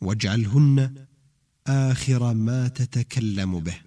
واجعلهن 0.00 1.06
آخر 1.66 2.34
ما 2.34 2.68
تتكلم 2.68 3.60
به. 3.60 3.80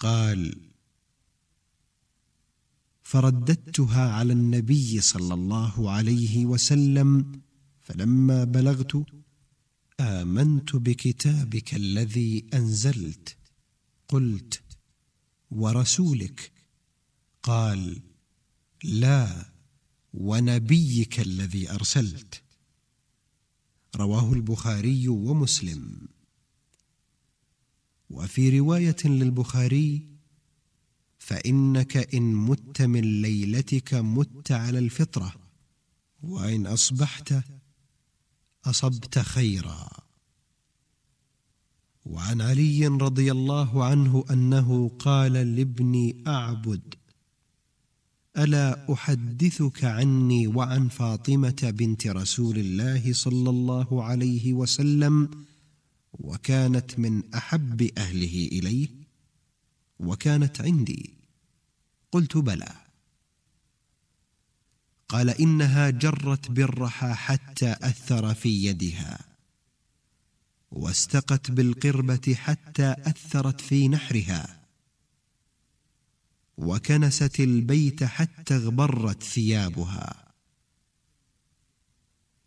قال 0.00 0.64
فرددتها 3.02 4.10
على 4.10 4.32
النبي 4.32 5.00
صلى 5.00 5.34
الله 5.34 5.90
عليه 5.90 6.46
وسلم 6.46 7.40
فلما 7.80 8.44
بلغت 8.44 9.06
آمنت 10.00 10.76
بكتابك 10.76 11.74
الذي 11.74 12.46
أنزلت. 12.54 13.36
قلت 14.08 14.62
ورسولك. 15.50 16.52
قال 17.42 18.02
لا 18.84 19.52
ونبيك 20.14 21.20
الذي 21.20 21.70
أرسلت. 21.70 22.42
رواه 23.96 24.32
البخاري 24.32 25.08
ومسلم. 25.08 26.08
وفي 28.10 28.58
رواية 28.58 28.96
للبخاري 29.04 30.08
فإنك 31.18 32.14
إن 32.14 32.34
مت 32.34 32.82
من 32.82 33.22
ليلتك 33.22 33.94
مت 33.94 34.52
على 34.52 34.78
الفطرة 34.78 35.34
وإن 36.22 36.66
أصبحت 36.66 37.34
أصبت 38.64 39.18
خيرا. 39.18 39.88
وعن 42.06 42.40
علي 42.40 42.86
رضي 42.86 43.32
الله 43.32 43.84
عنه 43.84 44.24
أنه 44.30 44.88
قال 44.98 45.32
لابن 45.32 46.22
أعبد 46.26 46.94
ألا 48.38 48.92
أحدثك 48.92 49.84
عني 49.84 50.46
وعن 50.46 50.88
فاطمة 50.88 51.72
بنت 51.78 52.06
رسول 52.06 52.58
الله 52.58 53.12
صلى 53.12 53.50
الله 53.50 54.04
عليه 54.04 54.52
وسلم 54.52 55.30
وكانت 56.12 56.98
من 56.98 57.34
أحب 57.34 57.90
أهله 57.98 58.48
إليه 58.52 58.88
وكانت 60.00 60.60
عندي. 60.60 61.10
قلت 62.12 62.36
بلى. 62.36 62.83
قال 65.08 65.30
إنها 65.30 65.90
جرت 65.90 66.50
بالرحى 66.50 67.14
حتى 67.14 67.76
أثر 67.82 68.34
في 68.34 68.48
يدها 68.48 69.18
واستقت 70.70 71.50
بالقربة 71.50 72.34
حتى 72.34 72.94
أثرت 72.98 73.60
في 73.60 73.88
نحرها 73.88 74.64
وكنست 76.58 77.40
البيت 77.40 78.04
حتى 78.04 78.56
اغبرت 78.56 79.22
ثيابها. 79.22 80.24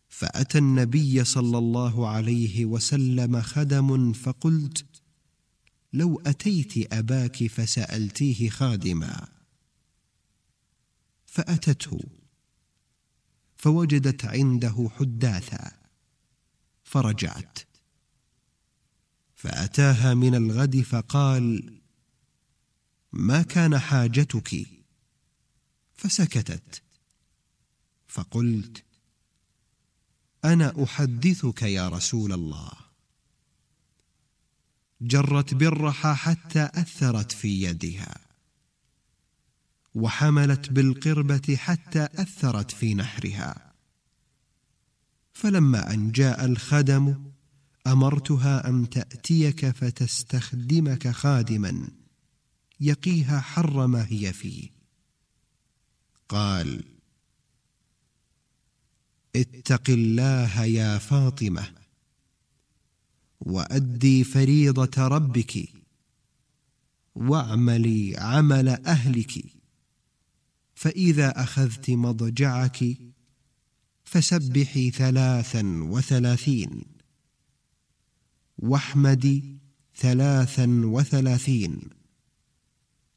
فأتى 0.08 0.58
النبي 0.58 1.24
صلى 1.24 1.58
الله 1.58 2.08
عليه 2.08 2.64
وسلم 2.64 3.40
خدم 3.42 4.12
فقلت 4.12 4.84
لو 5.92 6.22
أتيت 6.26 6.92
أباك 6.92 7.46
فسألتيه 7.46 8.50
خادما. 8.50 9.28
فأتته. 11.26 12.00
فوجدت 13.58 14.24
عنده 14.24 14.90
حداثا. 14.98 15.72
فرجعت. 16.84 17.58
فأتاها 19.34 20.14
من 20.14 20.34
الغد 20.34 20.80
فقال 20.80 21.74
ما 23.12 23.42
كان 23.42 23.78
حاجتك؟ 23.78 24.66
فسكتت. 25.94 26.82
فقلت 28.08 28.84
أنا 30.44 30.84
أحدثك 30.84 31.62
يا 31.62 31.88
رسول 31.88 32.32
الله. 32.32 32.70
جرت 35.00 35.54
بالرحى 35.54 36.14
حتى 36.14 36.70
أثرت 36.74 37.32
في 37.32 37.62
يدها. 37.62 38.27
وحملت 39.98 40.72
بالقربة 40.72 41.56
حتى 41.56 42.08
أثرت 42.14 42.70
في 42.70 42.94
نحرها. 42.94 43.72
فلما 45.32 45.94
أن 45.94 46.12
جاء 46.12 46.44
الخدم 46.44 47.32
أمرتها 47.86 48.68
أن 48.68 48.90
تأتيك 48.90 49.70
فتستخدمك 49.70 51.08
خادما 51.08 51.88
يقيها 52.80 53.40
حر 53.40 53.86
ما 53.86 54.06
هي 54.08 54.32
فيه. 54.32 54.70
قال 56.28 56.84
اتق 59.36 59.90
الله 59.90 60.64
يا 60.64 60.98
فاطمة 60.98 61.72
وأدي 63.40 64.24
فريضة 64.24 65.06
ربك 65.06 65.68
واعملي 67.14 68.16
عمل 68.18 68.68
أهلك. 68.68 69.57
فإذا 70.78 71.42
أخذت 71.42 71.90
مضجعك 71.90 72.84
فسبحي 74.04 74.90
ثلاثا 74.90 75.62
وثلاثين. 75.82 76.82
واحمدي 78.58 79.58
ثلاثا 79.96 80.80
وثلاثين. 80.84 81.80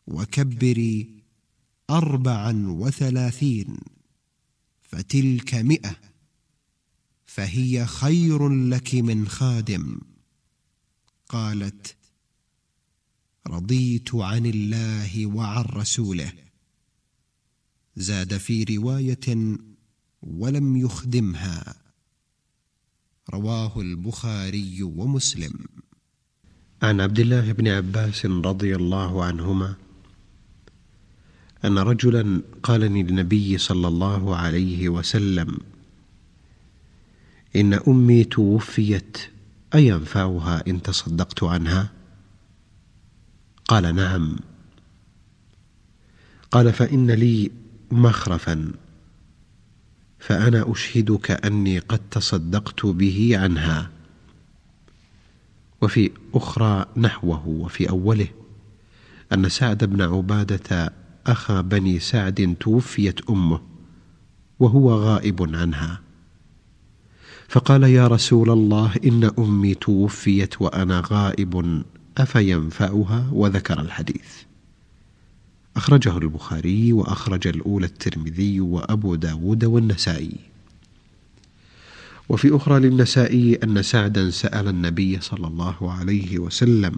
وكبري 0.08 1.24
اربعا 1.90 2.66
وثلاثين. 2.68 3.78
فتلك 4.82 5.56
مئة. 5.56 5.96
فهي 7.26 7.86
خير 7.86 8.50
لك 8.50 8.96
من 8.96 9.28
خادم. 9.28 10.02
قالت 11.30 11.96
رضيت 13.48 14.16
عن 14.16 14.46
الله 14.46 15.26
وعن 15.26 15.64
رسوله. 15.64 16.41
زاد 17.96 18.38
في 18.38 18.64
رواية 18.64 19.58
ولم 20.24 20.78
يخدمها. 20.78 21.76
رواه 23.34 23.82
البخاري 23.82 24.84
ومسلم. 24.84 25.54
عن 26.82 27.02
عبد 27.02 27.20
الله 27.20 27.52
بن 27.52 27.68
عباس 27.68 28.26
رضي 28.26 28.76
الله 28.76 29.24
عنهما 29.24 29.76
أن 31.66 31.78
رجلا 31.78 32.42
قال 32.64 32.82
للنبي 32.82 33.58
صلى 33.58 33.88
الله 33.88 34.36
عليه 34.36 34.90
وسلم 34.90 35.58
إن 37.56 37.74
أمي 37.74 38.24
توفيت 38.24 39.18
أينفعها 39.76 40.64
إن 40.68 40.82
تصدقت 40.82 41.44
عنها؟ 41.44 41.92
قال 43.68 43.96
نعم. 43.96 44.40
قال 46.52 46.74
فإن 46.74 47.12
لي 47.12 47.52
مخرفا. 47.92 48.72
فأنا 50.20 50.72
أشهدك 50.72 51.32
أني 51.32 51.80
قد 51.80 52.00
تصدقت 52.12 52.86
به 52.86 53.32
عنها. 53.34 53.90
وفي 55.82 56.12
أخرى 56.34 56.86
نحوه 56.98 57.48
وفي 57.48 57.90
أوله 57.90 58.28
أن 59.34 59.50
سعد 59.50 59.84
بن 59.84 60.02
عبادة 60.02 60.94
أخا 61.28 61.62
بني 61.62 62.00
سعد 62.00 62.56
توفيت 62.60 63.30
أمه 63.30 63.62
وهو 64.60 64.94
غائب 64.94 65.56
عنها. 65.56 66.02
فقال 67.48 67.84
يا 67.84 68.08
رسول 68.08 68.50
الله 68.50 68.96
إن 69.06 69.32
أمي 69.40 69.74
توفيت 69.74 70.62
وأنا 70.62 71.04
غائب 71.06 71.84
أفينفعها؟ 72.18 73.30
وذكر 73.32 73.80
الحديث. 73.80 74.51
أخرجه 75.76 76.18
البخاري 76.18 76.94
وأخرج 76.94 77.48
الأولى 77.48 77.86
الترمذي 77.86 78.60
وأبو 78.62 79.16
داود 79.16 79.66
والنسائي. 79.66 80.52
وفي 82.30 82.56
أخرى 82.56 82.80
للنسائي 82.80 83.56
أن 83.56 83.82
سعدا 83.82 84.30
سأل 84.30 84.68
النبي 84.68 85.22
صلى 85.22 85.48
الله 85.48 85.92
عليه 85.92 86.40
وسلم 86.40 86.96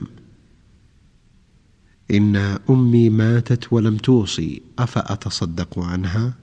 إن 2.12 2.36
أمي 2.70 3.10
ماتت 3.10 3.74
ولم 3.74 3.98
توصي 3.98 4.62
أفأتصدق 4.80 5.80
عنها؟ 5.80 6.34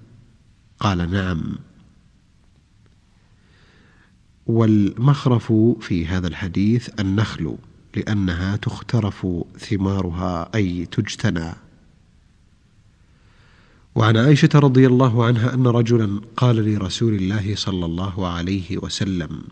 قال 0.81 1.11
نعم. 1.11 1.55
والمخرف 4.47 5.53
في 5.81 6.07
هذا 6.07 6.29
الحديث 6.29 7.01
النخل 7.01 7.57
لأنها 7.97 8.57
تخترف 8.57 9.27
ثمارها 9.59 10.51
أي 10.55 10.87
تجتنى. 10.87 11.53
وعن 13.95 14.17
عائشة 14.17 14.49
رضي 14.55 14.87
الله 14.87 15.25
عنها 15.25 15.55
أن 15.55 15.67
رجلا 15.67 16.21
قال 16.37 16.57
لرسول 16.57 17.15
الله 17.15 17.55
صلى 17.55 17.87
الله 17.87 18.29
عليه 18.29 18.79
وسلم 18.79 19.43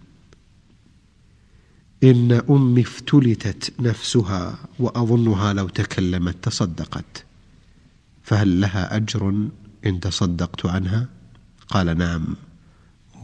إن 2.03 2.33
أمي 2.51 2.81
افتلتت 2.83 3.81
نفسها 3.81 4.59
وأظنها 4.79 5.53
لو 5.53 5.69
تكلمت 5.69 6.45
تصدقت 6.45 7.25
فهل 8.23 8.61
لها 8.61 8.97
أجر 8.97 9.49
إن 9.87 10.01
تصدقت 10.01 10.67
عنها؟ 10.67 11.09
قال 11.69 11.99
نعم 11.99 12.37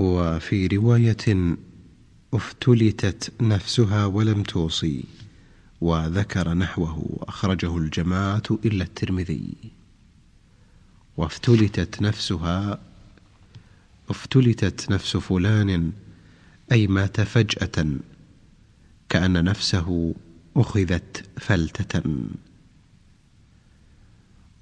وفي 0.00 0.66
رواية 0.66 1.56
افتلتت 2.34 3.32
نفسها 3.40 4.06
ولم 4.06 4.42
توصي 4.42 5.04
وذكر 5.80 6.54
نحوه 6.54 7.18
أخرجه 7.22 7.76
الجماعة 7.76 8.42
إلا 8.64 8.84
الترمذي 8.84 9.54
وافتلتت 11.16 12.02
نفسها 12.02 12.78
افتلتت 14.10 14.90
نفس 14.90 15.16
فلان 15.16 15.92
أي 16.72 16.86
مات 16.86 17.20
فجأة 17.20 17.86
كأن 19.08 19.44
نفسه 19.44 20.14
أخذت 20.56 21.28
فلتة. 21.40 22.02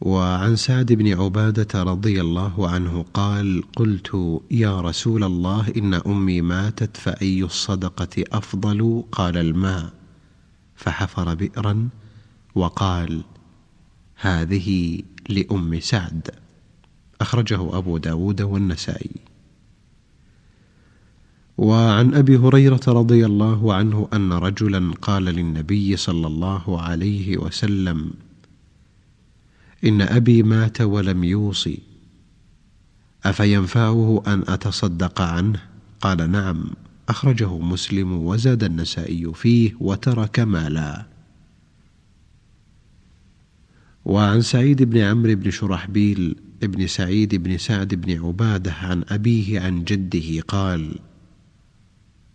وعن 0.01 0.57
سعد 0.57 0.93
بن 0.93 1.21
عبادة 1.21 1.83
رضي 1.83 2.21
الله 2.21 2.69
عنه 2.69 3.05
قال 3.15 3.65
قلت 3.77 4.41
يا 4.51 4.81
رسول 4.81 5.25
الله 5.25 5.73
إن 5.77 5.95
أمي 5.95 6.41
ماتت 6.41 6.97
فأي 6.97 7.43
الصدقة 7.43 8.25
أفضل؟ 8.33 9.05
قال 9.13 9.37
الماء. 9.37 9.93
فحفر 10.77 11.35
بئرا 11.35 11.89
وقال 12.55 13.25
هذه 14.17 15.03
لأم 15.29 15.81
سعد. 15.81 16.31
أخرجه 17.21 17.79
أبو 17.79 17.99
داود 17.99 18.43
والنسائي. 18.43 19.33
وعن 21.59 22.15
أبي 22.15 22.37
هريرة 22.37 22.81
رضي 22.89 23.27
الله 23.27 23.75
عنه 23.75 24.09
أن 24.13 24.33
رجلا 24.33 24.95
قال 25.03 25.25
للنبي 25.25 25.97
صلى 25.97 26.27
الله 26.27 26.83
عليه 26.83 27.39
وسلم 27.39 28.11
إن 29.85 30.03
أبي 30.03 30.43
مات 30.43 30.81
ولم 30.81 31.25
يوصي 31.25 31.79
أفينفعه 33.25 34.23
أن 34.27 34.45
أتصدق 34.49 35.21
عنه؟ 35.21 35.63
قال 36.01 36.31
نعم 36.31 36.65
أخرجه 37.09 37.59
مسلم 37.59 38.13
وزاد 38.13 38.65
النسائي 38.65 39.33
فيه 39.35 39.75
وترك 39.81 40.41
مالا. 40.41 41.12
وعن 44.05 44.41
سعيد 44.41 44.83
بن 44.83 44.99
عمرو 44.99 45.35
بن 45.35 45.51
شرحبيل 45.51 46.37
بن 46.63 46.87
سعيد 46.87 47.35
بن 47.35 47.59
سعد 47.59 47.95
بن 47.95 48.25
عبادة 48.25 48.73
عن 48.73 49.05
أبيه 49.09 49.61
عن 49.61 49.85
جده 49.85 50.41
قال 50.49 50.99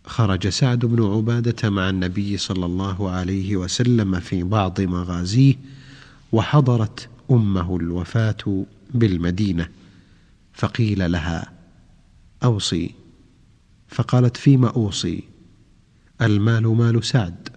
خرج 0.06 0.48
سعد 0.48 0.86
بن 0.86 1.04
عبادة 1.04 1.70
مع 1.70 1.90
النبي 1.90 2.38
صلى 2.38 2.66
الله 2.66 3.10
عليه 3.10 3.58
وسلم 3.58 4.20
في 4.20 4.44
بعض 4.44 4.82
مغازيه 4.82 5.56
وحضرت 6.32 7.10
أمه 7.32 7.78
الوفاة 7.78 8.66
بالمدينة 8.94 9.70
فقيل 10.54 11.12
لها 11.12 11.52
أوصي. 12.44 12.92
فقالت 13.88 14.38
فيما 14.38 14.70
أوصي؟ 14.70 15.24
المال 16.22 16.68
مال 16.68 17.04
سعد. 17.04 17.50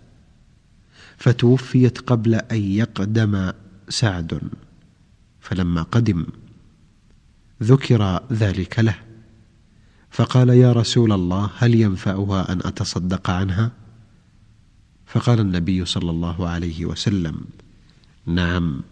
فتوفيت 1.16 1.98
قبل 1.98 2.34
أن 2.34 2.62
يقدم 2.62 3.52
سعد 3.90 4.40
فلما 5.40 5.82
قدم 5.82 6.26
ذكر 7.62 8.22
ذلك 8.32 8.78
له 8.78 8.98
فقال 10.10 10.48
يا 10.48 10.72
رسول 10.72 11.12
الله 11.12 11.50
هل 11.58 11.74
ينفعها 11.74 12.52
أن 12.52 12.58
أتصدق 12.58 13.30
عنها؟ 13.30 13.70
فقال 15.06 15.40
النبي 15.40 15.84
صلى 15.84 16.10
الله 16.10 16.48
عليه 16.48 16.84
وسلم 16.84 17.44
نعم. 18.26 18.82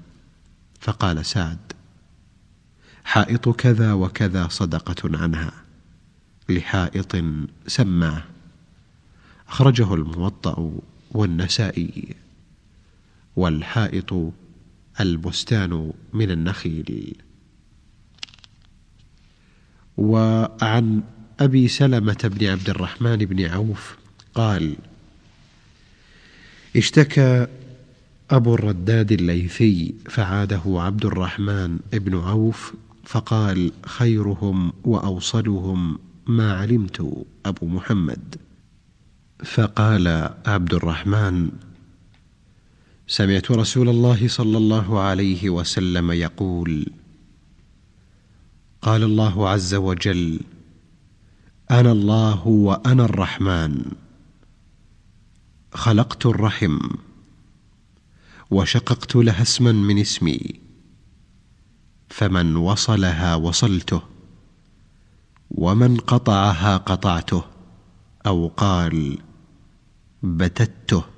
فقال 0.81 1.27
سعد 1.27 1.59
حائط 3.05 3.49
كذا 3.49 3.93
وكذا 3.93 4.49
صدقة 4.49 5.19
عنها 5.19 5.53
لحائط 6.49 7.17
سماه 7.67 8.23
أخرجه 9.49 9.95
الموطأ 9.95 10.73
والنسائي 11.11 12.17
والحائط 13.37 14.33
البستان 15.01 15.93
من 16.13 16.31
النخيل. 16.31 17.15
وعن 19.97 21.03
أبي 21.41 21.69
سلمة 21.69 22.19
بن 22.25 22.47
عبد 22.47 22.71
الرحمن 22.71 23.17
بن 23.17 23.45
عوف 23.45 23.97
قال 24.35 24.77
اشتكى 26.77 27.47
أبو 28.31 28.55
الرداد 28.55 29.13
الليثي 29.13 29.95
فعاده 30.11 30.63
عبد 30.67 31.05
الرحمن 31.05 31.79
بن 31.93 32.19
عوف 32.19 32.75
فقال 33.05 33.73
خيرهم 33.87 34.73
وأوصلهم 34.85 35.99
ما 36.27 36.53
علمت 36.53 37.25
أبو 37.47 37.67
محمد. 37.67 38.37
فقال 39.45 40.35
عبد 40.47 40.75
الرحمن 40.75 41.51
سمعت 43.11 43.51
رسول 43.51 43.89
الله 43.89 44.29
صلى 44.29 44.59
الله 44.59 45.01
عليه 45.01 45.51
وسلم 45.51 46.13
يقول 46.13 46.87
قال 48.83 49.03
الله 49.03 49.49
عز 49.49 49.75
وجل 49.75 50.41
أنا 51.71 51.93
الله 51.93 52.47
وأنا 52.49 53.05
الرحمن 53.05 53.85
خلقت 55.75 56.27
الرحم 56.27 56.79
وشققت 58.51 59.17
لها 59.17 59.43
اسما 59.43 59.73
من 59.73 59.99
اسمي 59.99 60.41
فمن 62.09 62.57
وصلها 62.57 63.35
وصلته 63.35 64.03
ومن 65.51 65.97
قطعها 65.97 66.77
قطعته 66.77 67.45
أو 68.27 68.49
قال 68.49 69.19
بتته. 70.23 71.18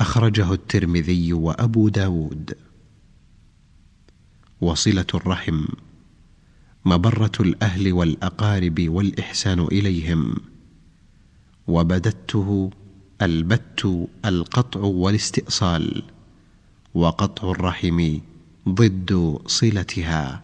أخرجه 0.00 0.52
الترمذي 0.52 1.32
وأبو 1.32 1.88
داود. 1.88 2.54
وصلة 4.60 5.06
الرحم 5.14 5.64
مبرة 6.84 7.32
الأهل 7.40 7.92
والأقارب 7.92 8.88
والإحسان 8.88 9.60
إليهم. 9.60 10.36
وبدته 11.66 12.70
البت 13.22 14.08
القطع 14.24 14.80
والاستئصال. 14.80 16.02
وقطع 16.94 17.50
الرحم 17.50 18.18
ضد 18.68 19.38
صلتها. 19.46 20.42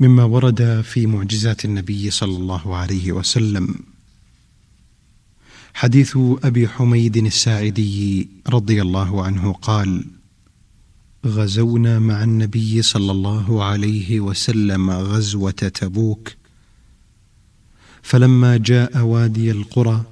مما 0.00 0.24
ورد 0.24 0.80
في 0.80 1.06
معجزات 1.06 1.64
النبي 1.64 2.10
صلى 2.10 2.36
الله 2.36 2.76
عليه 2.76 3.12
وسلم. 3.12 3.91
حديث 5.74 6.18
أبي 6.44 6.68
حميد 6.68 7.16
الساعدي 7.16 8.28
رضي 8.48 8.82
الله 8.82 9.24
عنه 9.24 9.52
قال 9.52 10.04
غزونا 11.26 11.98
مع 11.98 12.24
النبي 12.24 12.82
صلى 12.82 13.12
الله 13.12 13.64
عليه 13.64 14.20
وسلم 14.20 14.90
غزوة 14.90 15.50
تبوك 15.50 16.32
فلما 18.02 18.56
جاء 18.56 18.98
وادي 18.98 19.50
القرى 19.50 20.04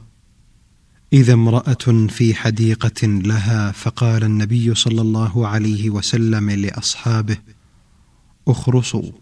إذا 1.12 1.32
امرأة 1.32 2.06
في 2.08 2.34
حديقة 2.34 3.06
لها 3.06 3.72
فقال 3.72 4.24
النبي 4.24 4.74
صلى 4.74 5.00
الله 5.00 5.48
عليه 5.48 5.90
وسلم 5.90 6.50
لأصحابه 6.50 7.36
أخرصوا. 8.48 9.12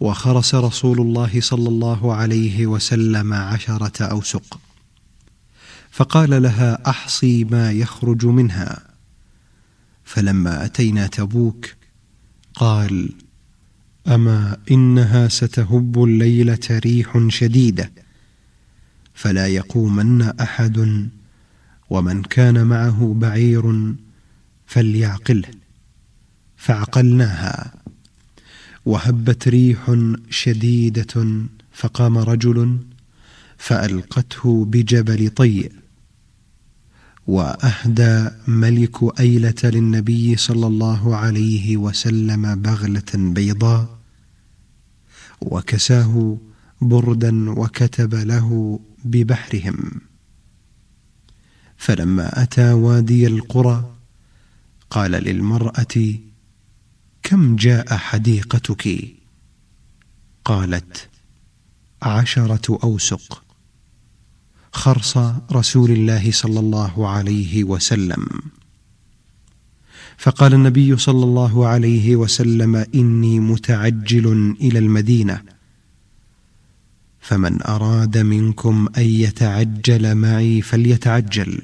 وخرس 0.00 0.54
رسول 0.54 1.00
الله 1.00 1.40
صلى 1.40 1.68
الله 1.68 2.14
عليه 2.14 2.66
وسلم 2.66 3.32
عشرة 3.32 4.04
أوسق. 4.04 4.58
فقال 5.96 6.42
لها 6.42 6.90
أحصي 6.90 7.44
ما 7.44 7.72
يخرج 7.72 8.26
منها. 8.26 8.82
فلما 10.04 10.64
أتينا 10.64 11.06
تبوك 11.06 11.66
قال 12.54 13.12
أما 14.06 14.56
إنها 14.70 15.28
ستهب 15.28 16.04
الليلة 16.04 16.58
ريح 16.70 17.26
شديدة 17.28 17.92
فلا 19.14 19.46
يقومن 19.46 20.22
أحد 20.22 21.08
ومن 21.90 22.22
كان 22.22 22.66
معه 22.66 23.14
بعير 23.18 23.94
فليعقله. 24.66 25.48
فعقلناها 26.56 27.74
وهبت 28.86 29.48
ريح 29.48 29.96
شديدة 30.30 31.44
فقام 31.72 32.18
رجل 32.18 32.78
فألقته 33.58 34.64
بجبل 34.64 35.30
طيء. 35.30 35.85
وأهدى 37.26 38.30
ملك 38.46 39.20
أيلة 39.20 39.54
للنبي 39.64 40.36
صلى 40.36 40.66
الله 40.66 41.16
عليه 41.16 41.76
وسلم 41.76 42.62
بغلة 42.62 43.12
بيضاء 43.14 43.98
وكساه 45.40 46.38
بردا 46.80 47.50
وكتب 47.50 48.14
له 48.14 48.80
ببحرهم. 49.04 50.00
فلما 51.76 52.42
أتى 52.42 52.72
وادي 52.72 53.26
القرى 53.26 53.94
قال 54.90 55.10
للمرأة 55.10 56.14
كم 57.22 57.56
جاء 57.56 57.96
حديقتك؟ 57.96 59.14
قالت 60.44 61.08
عشرة 62.02 62.78
أوسق. 62.84 63.45
خرص 64.76 65.16
رسول 65.52 65.90
الله 65.90 66.30
صلى 66.30 66.60
الله 66.60 67.08
عليه 67.08 67.64
وسلم. 67.64 68.26
فقال 70.18 70.54
النبي 70.54 70.96
صلى 70.96 71.24
الله 71.24 71.66
عليه 71.66 72.16
وسلم 72.16 72.76
إني 72.76 73.40
متعجل 73.40 74.56
إلى 74.60 74.78
المدينة. 74.78 75.42
فمن 77.20 77.62
أراد 77.62 78.18
منكم 78.18 78.88
أن 78.98 79.02
يتعجل 79.02 80.14
معي 80.14 80.62
فليتعجل. 80.62 81.62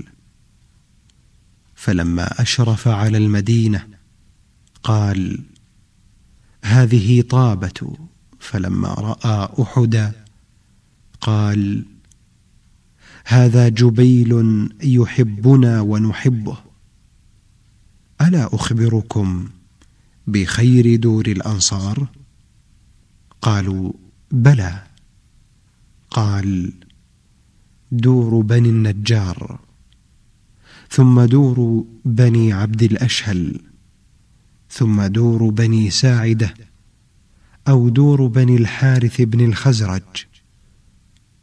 فلما 1.74 2.42
أشرف 2.42 2.88
على 2.88 3.18
المدينة 3.18 3.86
قال 4.82 5.44
هذه 6.64 7.20
طابة. 7.20 7.96
فلما 8.40 8.88
رأى 8.88 9.48
احدا 9.62 10.12
قال 11.20 11.91
هذا 13.24 13.68
جبيل 13.68 14.68
يحبنا 14.82 15.80
ونحبه. 15.80 16.58
ألا 18.20 18.54
أخبركم 18.54 19.48
بخير 20.26 20.96
دور 20.96 21.26
الأنصار؟ 21.26 22.06
قالوا 23.42 23.92
بلى. 24.30 24.82
قال 26.10 26.72
دور 27.92 28.40
بني 28.40 28.68
النجار. 28.68 29.60
ثم 30.90 31.24
دور 31.24 31.84
بني 32.04 32.52
عبد 32.52 32.82
الأشهل. 32.82 33.60
ثم 34.70 35.02
دور 35.02 35.50
بني 35.50 35.90
ساعدة. 35.90 36.54
أو 37.68 37.88
دور 37.88 38.26
بني 38.26 38.56
الحارث 38.56 39.20
بن 39.20 39.44
الخزرج. 39.44 40.31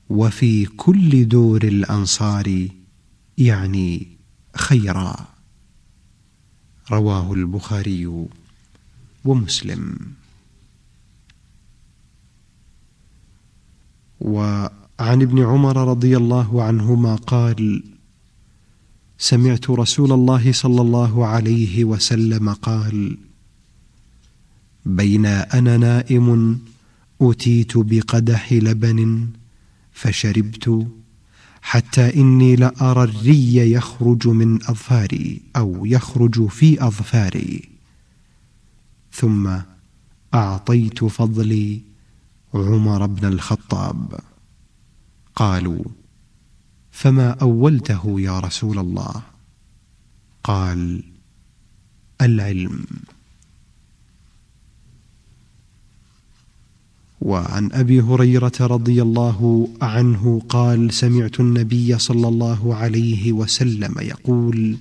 وفي 0.09 0.65
كل 0.65 1.27
دور 1.27 1.63
الأنصار 1.63 2.67
يعني 3.37 4.07
خيرا. 4.55 5.15
رواه 6.91 7.33
البخاري 7.33 8.29
ومسلم. 9.25 9.97
وعن 14.21 15.21
ابن 15.21 15.43
عمر 15.43 15.87
رضي 15.87 16.17
الله 16.17 16.63
عنهما 16.63 17.15
قال 17.15 17.83
سمعت 19.17 19.69
رسول 19.69 20.11
الله 20.11 20.51
صلى 20.51 20.81
الله 20.81 21.25
عليه 21.25 21.83
وسلم 21.83 22.53
قال 22.53 23.17
بين 24.85 25.25
أنا 25.25 25.77
نائم 25.77 26.59
اتيت 27.21 27.77
بقدح 27.77 28.53
لبن 28.53 29.27
فشربت 30.01 30.87
حتى 31.61 32.15
إني 32.15 32.55
لارى 32.55 33.03
الري 33.03 33.71
يخرج 33.71 34.27
من 34.27 34.55
أظفاري 34.55 35.41
أو 35.55 35.85
يخرج 35.85 36.47
في 36.47 36.83
أظفاري. 36.83 37.69
ثم 39.11 39.57
أعطيت 40.33 41.03
فضلي 41.03 41.81
عمر 42.53 43.05
بن 43.05 43.27
الخطاب. 43.27 44.19
قالوا 45.35 45.83
فما 46.91 47.29
أولته 47.29 48.21
يا 48.21 48.39
رسول 48.39 48.79
الله؟ 48.79 49.21
قال 50.43 51.03
العلم. 52.21 52.85
وعن 57.21 57.69
أبي 57.71 58.01
هريرة 58.01 58.51
رضي 58.61 59.01
الله 59.01 59.69
عنه 59.81 60.41
قال 60.49 60.93
سمعت 60.93 61.39
النبي 61.39 61.99
صلى 61.99 62.27
الله 62.27 62.75
عليه 62.75 63.33
وسلم 63.33 63.93
يقول 63.99 64.77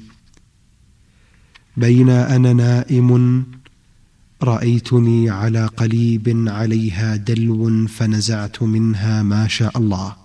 بين 1.77 2.11
أنا 2.11 2.53
نائم 2.53 3.45
رأيتني 4.43 5.31
على 5.31 5.67
قليب 5.67 6.45
عليها 6.49 7.17
دلو 7.17 7.87
فنزعت 7.87 8.63
منها 8.63 9.23
ما 9.23 9.49
شاء 9.49 9.79
الله 9.79 10.17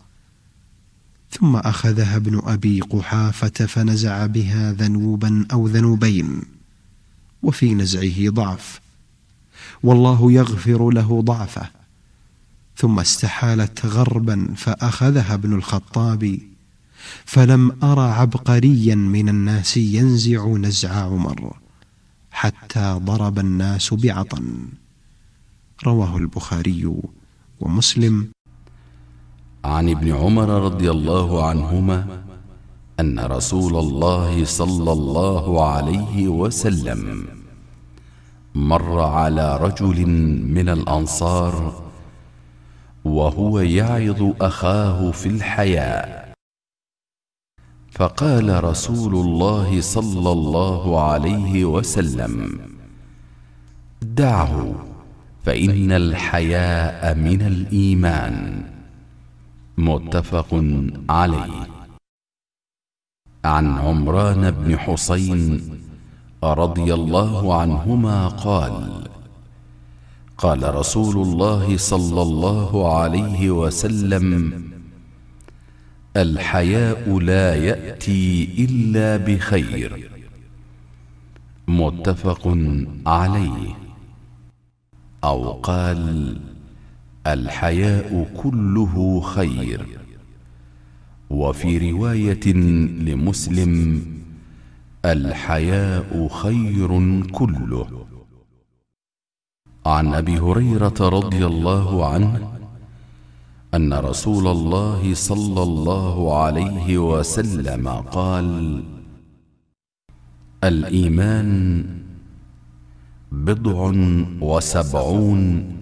ثم 1.31 1.55
أخذها 1.55 2.15
ابن 2.15 2.41
أبي 2.43 2.81
قحافة 2.81 3.65
فنزع 3.65 4.25
بها 4.25 4.73
ذنوبا 4.73 5.45
أو 5.53 5.67
ذنوبين 5.67 6.41
وفي 7.43 7.73
نزعه 7.73 8.29
ضعف 8.29 8.81
والله 9.83 10.31
يغفر 10.31 10.89
له 10.89 11.21
ضعفه 11.21 11.82
ثم 12.77 12.99
استحالت 12.99 13.85
غربا 13.85 14.53
فأخذها 14.57 15.33
ابن 15.33 15.53
الخطاب 15.53 16.39
فلم 17.25 17.71
أر 17.83 17.99
عبقريا 17.99 18.95
من 18.95 19.29
الناس 19.29 19.77
ينزع 19.77 20.47
نزع 20.47 20.93
عمر 20.93 21.57
حتى 22.31 22.99
ضرب 23.05 23.39
الناس 23.39 23.93
بعطن 23.93 24.67
رواه 25.85 26.17
البخاري 26.17 26.91
ومسلم. 27.59 28.27
عن 29.65 29.89
ابن 29.89 30.11
عمر 30.11 30.49
رضي 30.49 30.91
الله 30.91 31.45
عنهما 31.45 32.23
أن 32.99 33.19
رسول 33.19 33.75
الله 33.75 34.45
صلى 34.45 34.91
الله 34.91 35.65
عليه 35.67 36.27
وسلم 36.27 37.27
مر 38.55 38.99
على 39.01 39.57
رجل 39.57 40.05
من 40.57 40.69
الأنصار 40.69 41.82
وهو 43.05 43.59
يعظ 43.59 44.31
أخاه 44.41 45.11
في 45.11 45.25
الحياء. 45.25 46.33
فقال 47.91 48.63
رسول 48.63 49.15
الله 49.15 49.81
صلى 49.81 50.31
الله 50.31 51.01
عليه 51.01 51.65
وسلم 51.65 52.59
دعه 54.01 54.75
فإن 55.43 55.91
الحياء 55.91 57.15
من 57.15 57.41
الإيمان. 57.41 58.63
متفق 59.77 60.63
عليه. 61.09 61.67
عن 63.45 63.77
عمران 63.77 64.51
بن 64.51 64.79
حسين 64.79 65.61
رضي 66.43 66.93
الله 66.93 67.61
عنهما 67.61 68.27
قال 68.27 69.07
قال 70.43 70.75
رسول 70.75 71.27
الله 71.27 71.77
صلى 71.77 72.21
الله 72.21 72.99
عليه 72.99 73.51
وسلم 73.51 74.63
الحياء 76.17 77.19
لا 77.19 77.55
يأتي 77.55 78.49
إلا 78.59 79.17
بخير. 79.17 80.09
متفق 81.67 82.57
عليه. 83.05 83.77
أو 85.23 85.51
قال 85.51 86.37
الحياء 87.27 88.31
كله 88.37 89.21
خير. 89.21 89.85
وفي 91.29 91.91
رواية 91.91 92.53
لمسلم 93.07 94.05
الحياء 95.05 96.27
خير 96.27 97.21
كله. 97.31 98.02
عن 99.85 100.13
أبي 100.13 100.39
هريرة 100.39 100.93
رضي 101.01 101.45
الله 101.45 102.05
عنه 102.05 102.51
أن 103.73 103.93
رسول 103.93 104.47
الله 104.47 105.13
صلى 105.13 105.63
الله 105.63 106.37
عليه 106.43 106.97
وسلم 106.97 107.87
قال 107.87 108.83
الإيمان 110.63 111.49
بضع 113.31 113.91
وسبعون 114.41 115.73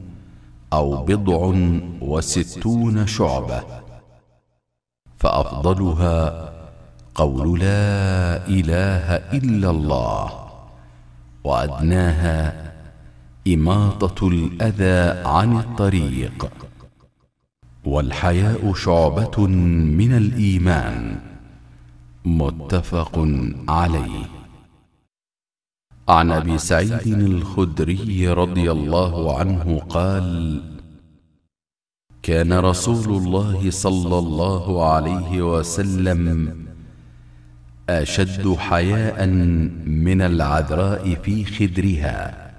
أو 0.73 1.03
بضع 1.05 1.53
وستون 2.01 3.07
شعبة 3.07 3.63
فأفضلها 5.17 6.51
قول 7.15 7.59
لا 7.59 8.47
إله 8.47 9.15
إلا 9.37 9.69
الله 9.69 10.31
وأدناها 11.43 12.70
إماطة 13.47 14.27
الأذى 14.27 15.27
عن 15.29 15.57
الطريق 15.57 16.51
والحياء 17.85 18.73
شعبة 18.73 19.47
من 19.47 20.17
الإيمان 20.17 21.19
متفق 22.25 23.27
عليه. 23.69 24.25
عن 26.09 26.31
أبي 26.31 26.57
سعيد 26.57 27.07
الخدري 27.07 28.29
رضي 28.29 28.71
الله 28.71 29.39
عنه 29.39 29.79
قال 29.89 30.61
كان 32.23 32.53
رسول 32.53 33.17
الله 33.17 33.71
صلى 33.71 34.17
الله 34.17 34.91
عليه 34.93 35.41
وسلم 35.41 36.55
أشد 37.89 38.55
حياء 38.55 39.27
من 39.85 40.21
العذراء 40.21 41.15
في 41.15 41.45
خدرها. 41.45 42.50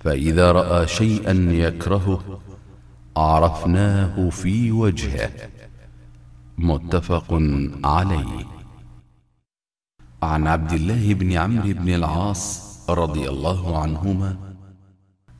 فإذا 0.00 0.52
رأى 0.52 0.86
شيئا 0.86 1.32
يكرهه 1.50 2.40
عرفناه 3.16 4.28
في 4.30 4.72
وجهه. 4.72 5.30
متفق 6.58 7.38
عليه. 7.84 8.46
عن 10.22 10.46
عبد 10.46 10.72
الله 10.72 11.14
بن 11.14 11.32
عمرو 11.32 11.72
بن 11.72 11.88
العاص 11.94 12.70
رضي 12.90 13.28
الله 13.28 13.78
عنهما 13.78 14.36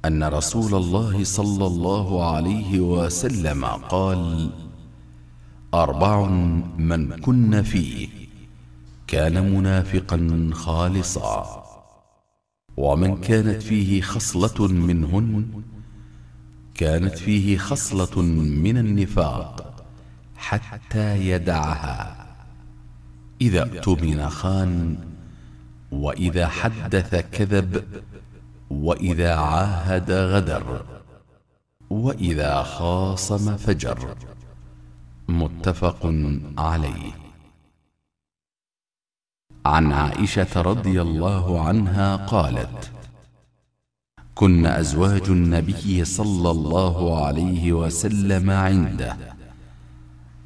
أن 0.04 0.24
رسول 0.24 0.74
الله 0.74 1.24
صلى 1.24 1.66
الله 1.66 2.34
عليه 2.34 2.80
وسلم 2.80 3.64
قال 3.64 4.50
أربع 5.74 6.26
من 6.78 7.20
كن 7.20 7.62
فيه 7.62 8.08
كان 9.06 9.54
منافقا 9.54 10.50
خالصا. 10.52 11.59
ومن 12.80 13.16
كانت 13.16 13.62
فيه 13.62 14.00
خصلة 14.00 14.68
منهن؟ 14.68 15.62
كانت 16.74 17.18
فيه 17.18 17.58
خصلة 17.58 18.22
من 18.62 18.78
النفاق 18.78 19.84
حتى 20.36 21.16
يدعها. 21.30 22.26
إذا 23.40 23.62
اؤتمن 23.62 24.28
خان 24.28 24.98
وإذا 25.92 26.48
حدث 26.48 27.14
كذب 27.14 27.84
وإذا 28.70 29.34
عاهد 29.34 30.10
غدر 30.10 30.84
وإذا 31.90 32.62
خاصم 32.62 33.56
فجر. 33.56 34.14
متفق 35.28 36.14
عليه. 36.58 37.19
عن 39.66 39.92
عائشة 39.92 40.62
رضي 40.62 41.02
الله 41.02 41.60
عنها 41.60 42.16
قالت 42.16 42.90
كن 44.34 44.66
أزواج 44.66 45.22
النبي 45.28 46.04
صلى 46.04 46.50
الله 46.50 47.24
عليه 47.24 47.72
وسلم 47.72 48.50
عنده 48.50 49.16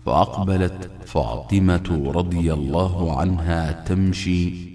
فأقبلت 0.06 0.90
فاطمة 1.06 2.12
رضي 2.14 2.52
الله 2.52 3.20
عنها 3.20 3.72
تمشي 3.72 4.74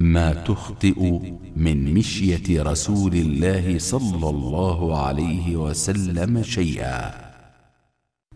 ما 0.00 0.32
تخطئ 0.32 1.20
من 1.56 1.94
مشية 1.94 2.62
رسول 2.62 3.14
الله 3.14 3.78
صلى 3.78 4.28
الله 4.30 4.98
عليه 4.98 5.56
وسلم 5.56 6.42
شيئا 6.42 7.14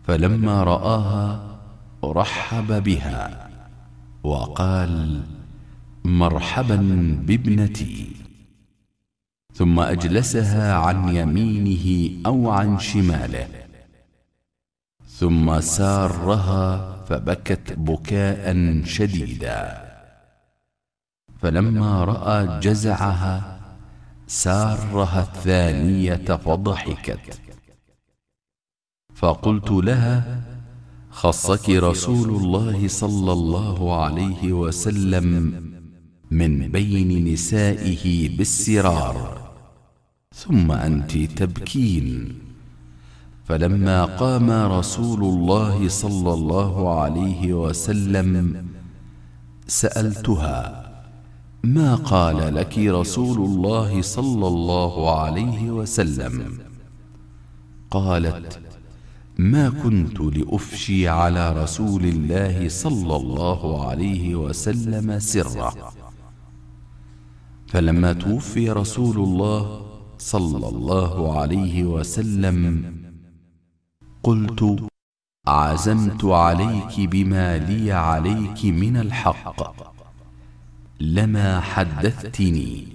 فلما 0.03 0.63
رآها 0.63 1.57
رحب 2.03 2.83
بها. 2.83 3.52
وقال 4.23 5.23
مرحبا 6.05 6.75
بابنتي. 7.27 8.11
ثم 9.53 9.79
أجلسها 9.79 10.73
عن 10.73 11.15
يمينه 11.15 12.15
أو 12.25 12.49
عن 12.49 12.79
شماله. 12.79 13.47
ثم 15.07 15.59
سارها 15.59 16.95
فبكت 17.05 17.73
بكاء 17.73 18.45
شديدا. 18.83 19.83
فلما 21.41 22.03
رأى 22.03 22.59
جزعها 22.59 23.59
سارها 24.27 25.21
الثانية 25.21 26.15
فضحكت. 26.15 27.41
فقلت 29.15 29.71
لها 29.71 30.41
خصك 31.13 31.69
رسول 31.69 32.29
الله 32.29 32.87
صلى 32.87 33.31
الله 33.31 33.95
عليه 34.03 34.53
وسلم 34.53 35.27
من 36.31 36.71
بين 36.71 37.33
نسائه 37.33 38.37
بالسرار. 38.37 39.17
ثم 40.35 40.71
أنت 40.71 41.17
تبكين. 41.17 42.33
فلما 43.45 44.05
قام 44.05 44.49
رسول 44.51 45.23
الله 45.23 45.87
صلى 45.87 46.33
الله 46.33 47.01
عليه 47.01 47.53
وسلم 47.53 48.65
سألتها 49.67 50.83
ما 51.63 51.95
قال 51.95 52.55
لك 52.55 52.77
رسول 52.77 53.37
الله 53.37 54.01
صلى 54.01 54.47
الله 54.47 55.21
عليه 55.21 55.71
وسلم. 55.71 56.57
قالت 57.91 58.62
ما 59.37 59.69
كنت 59.69 60.19
لأفشي 60.19 61.07
على 61.07 61.63
رسول 61.63 62.05
الله 62.05 62.69
صلى 62.69 63.15
الله 63.15 63.87
عليه 63.87 64.35
وسلم 64.35 65.19
سره 65.19 65.93
فلما 67.67 68.13
توفي 68.13 68.69
رسول 68.71 69.17
الله 69.17 69.81
صلى 70.17 70.69
الله 70.69 71.39
عليه 71.39 71.83
وسلم 71.83 72.85
قلت 74.23 74.87
عزمت 75.47 76.25
عليك 76.25 76.99
بما 76.99 77.57
لي 77.57 77.91
عليك 77.91 78.65
من 78.65 78.97
الحق 78.97 79.83
لما 80.99 81.59
حدثتني 81.59 82.87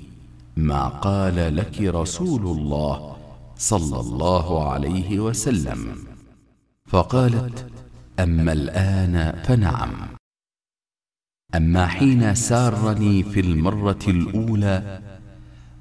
ما 0.57 0.89
قال 0.89 1.57
لك 1.57 1.81
رسول 1.81 2.43
الله 2.59 3.17
صلى 3.57 4.01
الله 4.01 4.69
عليه 4.71 5.21
وسلم. 5.21 6.08
فقالت 6.89 7.67
أما 8.21 8.53
الآن 8.53 9.43
فنعم. 9.45 9.93
أما 11.55 11.87
حين 11.87 12.35
سارني 12.35 13.23
في 13.23 13.41
المرة 13.41 13.99
الأولى 14.09 15.01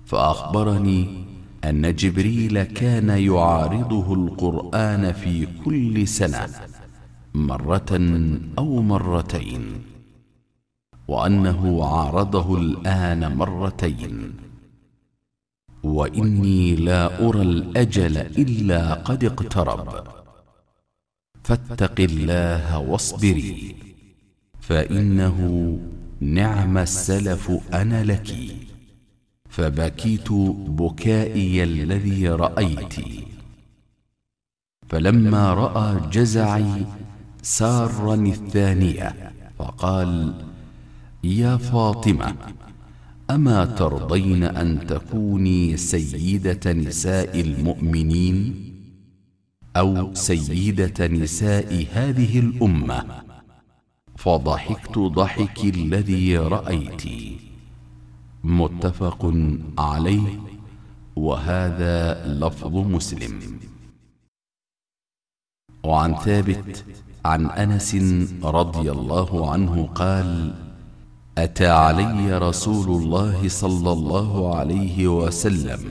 فأخبرني 0.05 1.25
أن 1.63 1.95
جبريل 1.95 2.63
كان 2.63 3.09
يعارضه 3.09 4.13
القرآن 4.13 5.11
في 5.11 5.47
كل 5.65 6.07
سنة 6.07 6.49
مرة 7.33 7.91
أو 8.57 8.81
مرتين 8.81 9.81
وأنه 11.07 11.85
عارضه 11.85 12.57
الآن 12.57 13.35
مرتين. 13.35 14.33
وإني 15.83 16.75
لا 16.75 17.27
أرى 17.27 17.41
الأجل 17.41 18.17
إلا 18.17 18.93
قد 18.93 19.23
اقترب. 19.23 20.16
فاتق 21.47 21.99
الله 21.99 22.79
واصبري. 22.79 23.75
فإنه 24.59 25.37
نعم 26.19 26.77
السلف 26.77 27.51
أنا 27.73 28.03
لك. 28.03 28.35
فبكيت 29.49 30.31
بكائي 30.67 31.63
الذي 31.63 32.29
رأيت. 32.29 32.95
فلما 34.89 35.53
رأى 35.53 36.09
جزعي 36.11 36.85
سارني 37.41 38.29
الثانية 38.29 39.31
فقال 39.59 40.33
يا 41.23 41.57
فاطمة 41.57 42.35
أما 43.29 43.65
ترضين 43.65 44.43
أن 44.43 44.87
تكوني 44.87 45.77
سيدة 45.77 46.73
نساء 46.73 47.39
المؤمنين؟ 47.39 48.66
أو 49.77 50.13
سيدة 50.13 51.07
نساء 51.07 51.85
هذه 51.93 52.39
الأمة. 52.39 53.05
فضحكت 54.15 54.99
ضحك 54.99 55.65
الذي 55.65 56.37
رأيت. 56.37 57.03
متفق 58.43 59.33
عليه. 59.77 60.39
وهذا 61.15 62.27
لفظ 62.27 62.75
مسلم. 62.75 63.59
وعن 65.83 66.15
ثابت 66.15 66.85
عن 67.25 67.45
أنس 67.45 67.95
رضي 68.43 68.91
الله 68.91 69.51
عنه 69.51 69.89
قال 69.95 70.53
أتى 71.37 71.67
علي 71.67 72.37
رسول 72.37 73.03
الله 73.03 73.49
صلى 73.49 73.91
الله 73.91 74.55
عليه 74.55 75.07
وسلم 75.07 75.81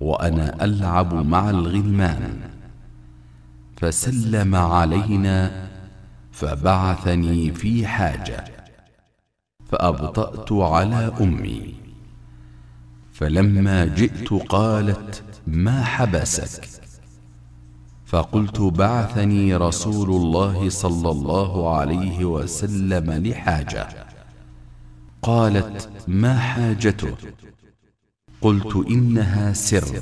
وأنا 0.00 0.64
ألعب 0.64 1.14
مع 1.14 1.50
الغلمان. 1.50 2.47
فسلم 3.80 4.54
علينا 4.54 5.68
فبعثني 6.32 7.52
في 7.52 7.86
حاجة 7.86 8.44
فأبطأت 9.68 10.52
على 10.52 11.12
أمي. 11.20 11.74
فلما 13.12 13.84
جئت 13.84 14.32
قالت 14.32 15.22
ما 15.46 15.84
حبسك؟ 15.84 16.68
فقلت 18.06 18.60
بعثني 18.60 19.56
رسول 19.56 20.10
الله 20.10 20.68
صلى 20.68 21.10
الله 21.10 21.76
عليه 21.76 22.24
وسلم 22.24 23.26
لحاجة. 23.26 23.88
قالت 25.22 25.88
ما 26.08 26.38
حاجته؟ 26.38 27.14
قلت 28.40 28.76
إنها 28.90 29.52
سر. 29.52 30.00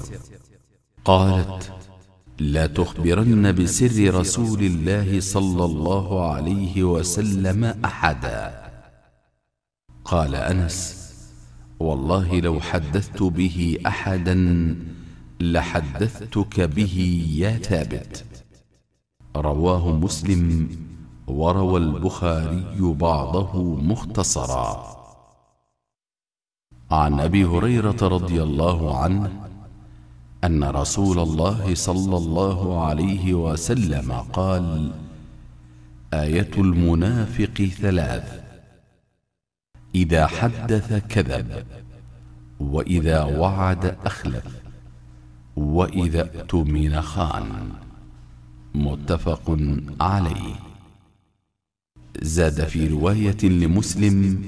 قالت 1.05 1.73
لا 2.39 2.67
تخبرن 2.67 3.53
بسر 3.53 4.15
رسول 4.15 4.61
الله 4.63 5.21
صلى 5.21 5.65
الله 5.65 6.33
عليه 6.33 6.85
وسلم 6.85 7.65
أحدا. 7.85 8.71
قال 10.05 10.35
أنس 10.35 11.07
والله 11.81 12.41
لو 12.41 12.61
حدثت 12.61 13.23
به 13.23 13.79
أحدا 13.87 14.35
لحدثتك 15.41 16.61
به 16.61 17.27
يا 17.37 17.57
ثابت. 17.57 18.25
رواه 19.37 19.93
مسلم 19.97 20.69
وروى 21.27 21.81
البخاري 21.81 22.77
بعضه 22.81 23.65
مختصرا. 23.75 24.97
عن 26.91 27.21
أبي 27.21 27.45
هريرة 27.45 28.01
رضي 28.03 28.43
الله 28.43 28.99
عنه 28.99 29.31
أن 30.47 30.65
رسول 30.65 31.19
الله 31.19 31.75
صلى 31.75 32.17
الله 32.17 32.85
عليه 32.85 33.35
وسلم 33.35 34.13
قال 34.13 34.93
آية 36.15 36.51
المنافق 36.59 37.71
ثلاث 37.81 38.41
إذا 39.95 40.27
حدث 40.27 40.93
كذب 41.09 41.65
وإذا 42.61 43.25
وعد 43.25 43.97
أخلف 44.05 44.45
وإذا 45.57 46.21
اؤتمن 46.21 47.01
خان. 47.03 47.73
متفق 48.75 49.59
عليه. 50.01 50.55
زاد 52.23 52.65
في 52.65 52.89
رواية 52.89 53.43
لمسلم 53.43 54.45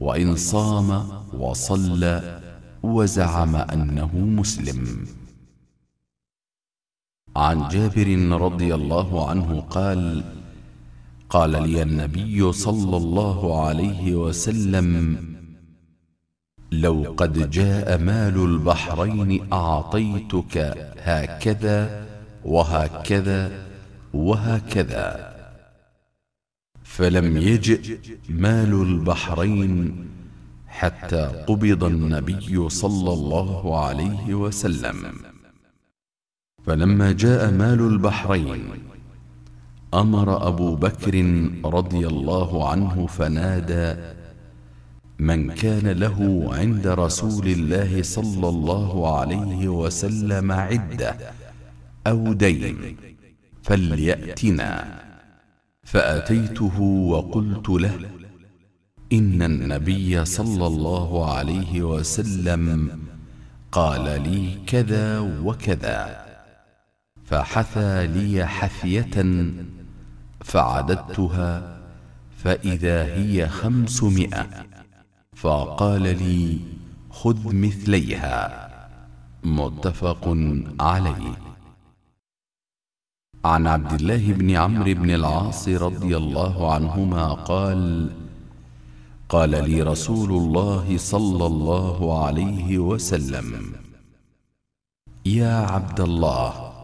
وإن 0.00 0.36
صام 0.36 1.08
وصلى 1.38 2.40
وزعم 2.82 3.56
أنه 3.56 4.16
مسلم. 4.18 5.06
عن 7.38 7.68
جابر 7.68 8.08
رضي 8.46 8.74
الله 8.74 9.28
عنه 9.30 9.60
قال 9.60 10.24
قال 11.30 11.50
لي 11.50 11.82
النبي 11.82 12.52
صلى 12.52 12.96
الله 12.96 13.66
عليه 13.66 14.14
وسلم 14.14 14.88
لو 16.72 17.14
قد 17.16 17.50
جاء 17.50 17.98
مال 17.98 18.36
البحرين 18.50 19.52
أعطيتك 19.52 20.54
هكذا 20.98 22.06
وهكذا 22.44 23.66
وهكذا 24.14 25.34
فلم 26.82 27.36
يجئ 27.36 27.98
مال 28.28 28.72
البحرين 28.88 29.72
حتى 30.66 31.44
قبض 31.48 31.84
النبي 31.84 32.68
صلى 32.68 33.12
الله 33.12 33.78
عليه 33.84 34.34
وسلم. 34.34 35.02
فلما 36.68 37.12
جاء 37.12 37.50
مال 37.50 37.80
البحرين 37.80 38.68
أمر 39.94 40.48
أبو 40.48 40.74
بكر 40.74 41.14
رضي 41.64 42.06
الله 42.06 42.68
عنه 42.68 43.06
فنادى 43.06 44.00
من 45.18 45.50
كان 45.50 45.88
له 45.88 46.48
عند 46.52 46.86
رسول 46.86 47.48
الله 47.48 48.02
صلى 48.02 48.48
الله 48.48 49.18
عليه 49.18 49.68
وسلم 49.68 50.52
عدة 50.52 51.16
أو 52.06 52.32
دين 52.32 52.96
فليأتنا. 53.62 55.00
فأتيته 55.84 56.80
وقلت 56.80 57.68
له 57.68 57.98
إن 59.12 59.42
النبي 59.42 60.24
صلى 60.24 60.66
الله 60.66 61.34
عليه 61.34 61.82
وسلم 61.82 63.00
قال 63.72 64.04
لي 64.22 64.58
كذا 64.66 65.18
وكذا. 65.18 66.27
فحثى 67.28 68.06
لي 68.06 68.46
حثية 68.46 69.44
فعددتها 70.44 71.78
فإذا 72.36 73.04
هي 73.04 73.48
خمسمائة 73.48 74.46
فقال 75.36 76.02
لي 76.02 76.58
خذ 77.10 77.54
مثليها 77.54 78.68
متفق 79.44 80.36
عليه. 80.80 81.38
عن 83.44 83.66
عبد 83.66 83.92
الله 83.92 84.32
بن 84.32 84.50
عمرو 84.50 84.94
بن 84.94 85.10
العاص 85.10 85.68
رضي 85.68 86.16
الله 86.16 86.74
عنهما 86.74 87.32
قال 87.32 88.10
قال 89.28 89.50
لي 89.50 89.82
رسول 89.82 90.30
الله 90.30 90.96
صلى 90.98 91.46
الله 91.46 92.24
عليه 92.26 92.78
وسلم 92.78 93.72
يا 95.26 95.56
عبد 95.56 96.00
الله 96.00 96.77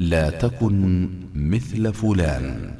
لا 0.00 0.30
تكن 0.30 1.08
مثل 1.34 1.92
فلان. 1.92 2.74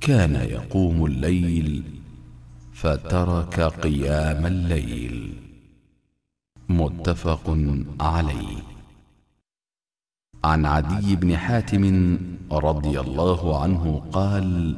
كان 0.00 0.34
يقوم 0.34 1.06
الليل 1.06 1.82
فترك 2.72 3.60
قيام 3.60 4.46
الليل. 4.46 5.34
متفق 6.68 7.58
عليه. 8.00 8.62
عن 10.44 10.66
عدي 10.66 11.16
بن 11.16 11.36
حاتم 11.36 12.18
رضي 12.52 13.00
الله 13.00 13.62
عنه 13.62 14.02
قال 14.12 14.76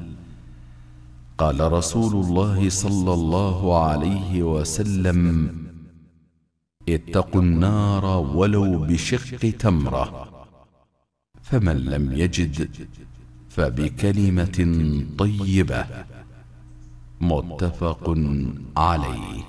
قال 1.39 1.73
رسول 1.73 2.25
الله 2.25 2.69
صلى 2.69 3.15
الله 3.15 3.85
عليه 3.85 4.43
وسلم 4.43 5.57
اتقوا 6.89 7.43
النار 7.43 8.05
ولو 8.35 8.79
بشق 8.79 9.51
تمرة. 9.59 10.34
فمن 11.45 11.77
لم 11.85 12.13
يجد 12.13 12.89
فبكلمة 13.49 14.59
طيبة. 15.19 15.87
متفق 17.21 18.15
عليه. 18.77 19.43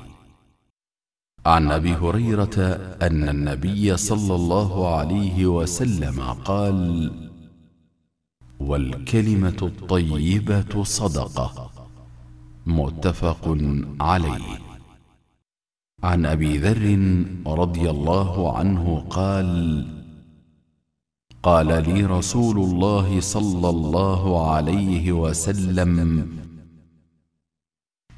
عن 1.46 1.72
أبي 1.72 1.94
هريرة 1.94 2.58
أن 3.02 3.30
النبي 3.30 3.98
صلى 3.98 4.36
الله 4.36 4.96
عليه 4.96 5.46
وسلم 5.46 6.22
قال 6.22 7.12
والكلمة 8.60 9.58
الطيبة 9.62 10.84
صدقة. 10.84 11.72
متفق 12.66 13.58
عليه. 14.00 14.60
عن 16.04 16.26
أبي 16.26 16.58
ذر 16.58 16.86
رضي 17.48 17.90
الله 17.90 18.58
عنه 18.58 19.06
قال 19.10 20.05
قال 21.46 21.68
لي 21.68 22.06
رسول 22.06 22.58
الله 22.58 23.20
صلى 23.20 23.70
الله 23.70 24.52
عليه 24.52 25.12
وسلم 25.12 26.28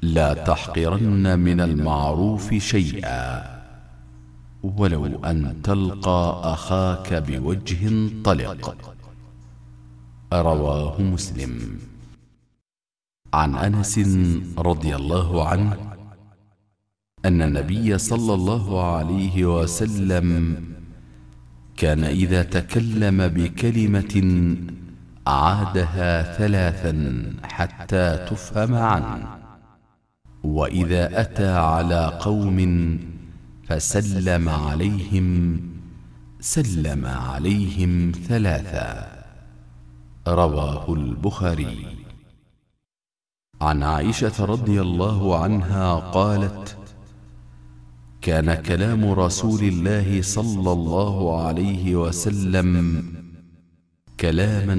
لا 0.02 0.34
تحقرن 0.34 1.38
من 1.38 1.60
المعروف 1.60 2.54
شيئا 2.54 3.26
ولو 4.62 5.06
أن 5.24 5.62
تلقى 5.62 6.40
أخاك 6.44 7.14
بوجه 7.14 7.82
طلق. 8.24 8.76
رواه 10.32 11.02
مسلم. 11.02 11.78
عن 13.34 13.54
أنس 13.54 13.98
رضي 14.58 14.96
الله 14.96 15.48
عنه 15.48 15.76
أن 17.24 17.42
النبي 17.42 17.98
صلى 17.98 18.34
الله 18.34 18.84
عليه 18.84 19.44
وسلم 19.44 20.34
كان 21.78 22.04
إذا 22.04 22.42
تكلم 22.42 23.28
بكلمة 23.28 24.14
عادها 25.26 26.38
ثلاثا 26.38 27.24
حتى 27.42 28.26
تفهم 28.30 28.74
عنه. 28.74 29.28
وإذا 30.44 31.20
أتى 31.20 31.48
على 31.48 32.18
قوم 32.20 32.58
فسلم 33.68 34.48
عليهم 34.48 35.60
سلم 36.40 37.06
عليهم 37.06 38.12
ثلاثا. 38.28 39.18
رواه 40.28 40.94
البخاري. 40.94 41.86
عن 43.60 43.82
عائشة 43.82 44.44
رضي 44.44 44.80
الله 44.80 45.38
عنها 45.38 45.94
قالت 45.94 46.77
كان 48.28 48.54
كلام 48.54 49.10
رسول 49.10 49.60
الله 49.60 50.22
صلى 50.22 50.72
الله 50.72 51.42
عليه 51.42 51.96
وسلم 51.96 52.68
كلاما 54.20 54.78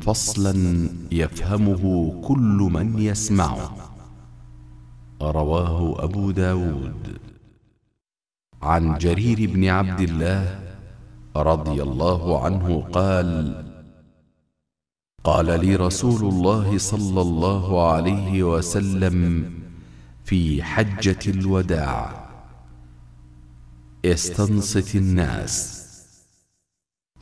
فصلا 0.00 0.88
يفهمه 1.12 1.82
كل 2.24 2.58
من 2.72 2.98
يسمعه. 2.98 3.76
رواه 5.22 6.04
أبو 6.04 6.30
داود. 6.30 7.18
عن 8.62 8.98
جرير 8.98 9.50
بن 9.52 9.64
عبد 9.68 10.00
الله 10.00 10.60
رضي 11.36 11.82
الله 11.82 12.44
عنه 12.44 12.80
قال 12.92 13.28
قال 15.24 15.46
لي 15.46 15.76
رسول 15.76 16.32
الله 16.32 16.78
صلى 16.78 17.20
الله 17.20 17.92
عليه 17.92 18.42
وسلم 18.42 19.50
في 20.24 20.62
حجة 20.62 21.18
الوداع. 21.26 22.25
استنصت 24.12 24.96
الناس. 24.96 25.82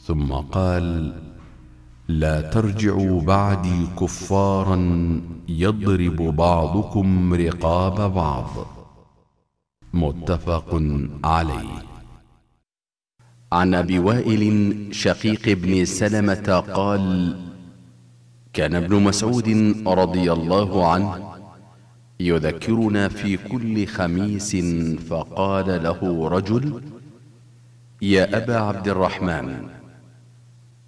ثم 0.06 0.32
قال 0.32 1.14
لا 2.08 2.40
ترجعوا 2.40 3.20
بعدي 3.20 3.86
كفارا 4.00 4.76
يضرب 5.48 6.16
بعضكم 6.16 7.34
رقاب 7.34 8.14
بعض. 8.14 8.66
متفق 9.94 10.82
عليه. 11.24 11.82
عن 13.52 13.74
أبي 13.74 13.98
وائل 13.98 14.94
شقيق 14.94 15.48
بن 15.48 15.84
سلمة 15.84 16.64
قال 16.74 17.36
كان 18.52 18.74
ابن 18.74 19.02
مسعود 19.02 19.48
رضي 19.86 20.32
الله 20.32 20.92
عنه 20.92 21.33
يذكرنا 22.20 23.08
في 23.08 23.36
كل 23.36 23.86
خميس 23.86 24.56
فقال 25.08 25.82
له 25.82 26.28
رجل 26.28 26.80
يا 28.02 28.36
أبا 28.36 28.56
عبد 28.56 28.88
الرحمن 28.88 29.68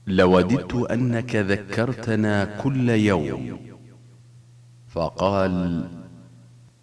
لوددت 0.07 0.75
أنك 0.75 1.37
ذكرتنا 1.37 2.45
كل 2.45 2.89
يوم. 2.91 3.59
فقال 4.89 5.85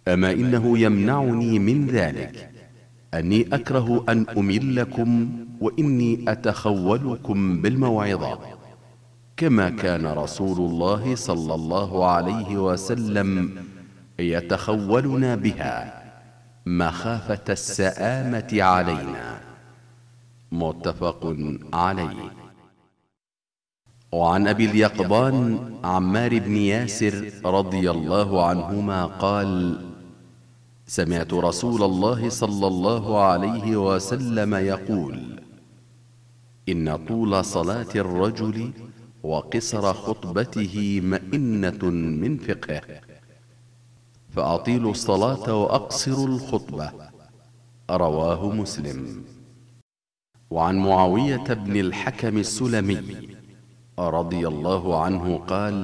أما 0.08 0.32
إنه 0.32 0.78
يمنعني 0.78 1.58
من 1.58 1.86
ذلك 1.86 2.50
أني 3.14 3.46
أكره 3.52 4.04
أن 4.08 4.26
أملكم 4.36 5.28
وإني 5.60 6.24
أتخولكم 6.28 7.62
بالموعظه 7.62 8.38
كما 9.36 9.70
كان 9.70 10.06
رسول 10.06 10.58
الله 10.70 11.14
صلى 11.14 11.54
الله 11.54 12.06
عليه 12.06 12.56
وسلم 12.56 13.50
يتخولنا 14.18 15.34
بها 15.34 16.04
مخافة 16.66 17.44
السآمة 17.48 18.62
علينا. 18.62 19.40
متفق 20.52 21.36
عليه. 21.72 22.32
وعن 24.12 24.48
أبي 24.48 24.64
اليقظان 24.70 25.74
عمار 25.84 26.38
بن 26.38 26.56
ياسر 26.56 27.30
رضي 27.44 27.90
الله 27.90 28.46
عنهما 28.46 29.06
قال 29.06 29.80
سمعت 30.86 31.32
رسول 31.34 31.82
الله 31.82 32.28
صلى 32.28 32.66
الله 32.66 33.22
عليه 33.22 33.76
وسلم 33.76 34.54
يقول 34.54 35.42
إن 36.68 36.96
طول 36.96 37.44
صلاة 37.44 37.92
الرجل 37.94 38.70
وقصر 39.22 39.92
خطبته 39.92 41.00
مئنة 41.04 41.84
من 41.90 42.36
فقهه 42.38 42.82
فأطيلوا 44.34 44.90
الصلاة 44.90 45.62
وأقصروا 45.62 46.26
الخطبة. 46.26 46.92
رواه 47.90 48.52
مسلم. 48.52 49.24
وعن 50.50 50.78
معاوية 50.78 51.54
بن 51.54 51.76
الحكم 51.76 52.38
السلمي 52.38 53.28
رضي 53.98 54.48
الله 54.48 55.02
عنه 55.02 55.38
قال 55.38 55.76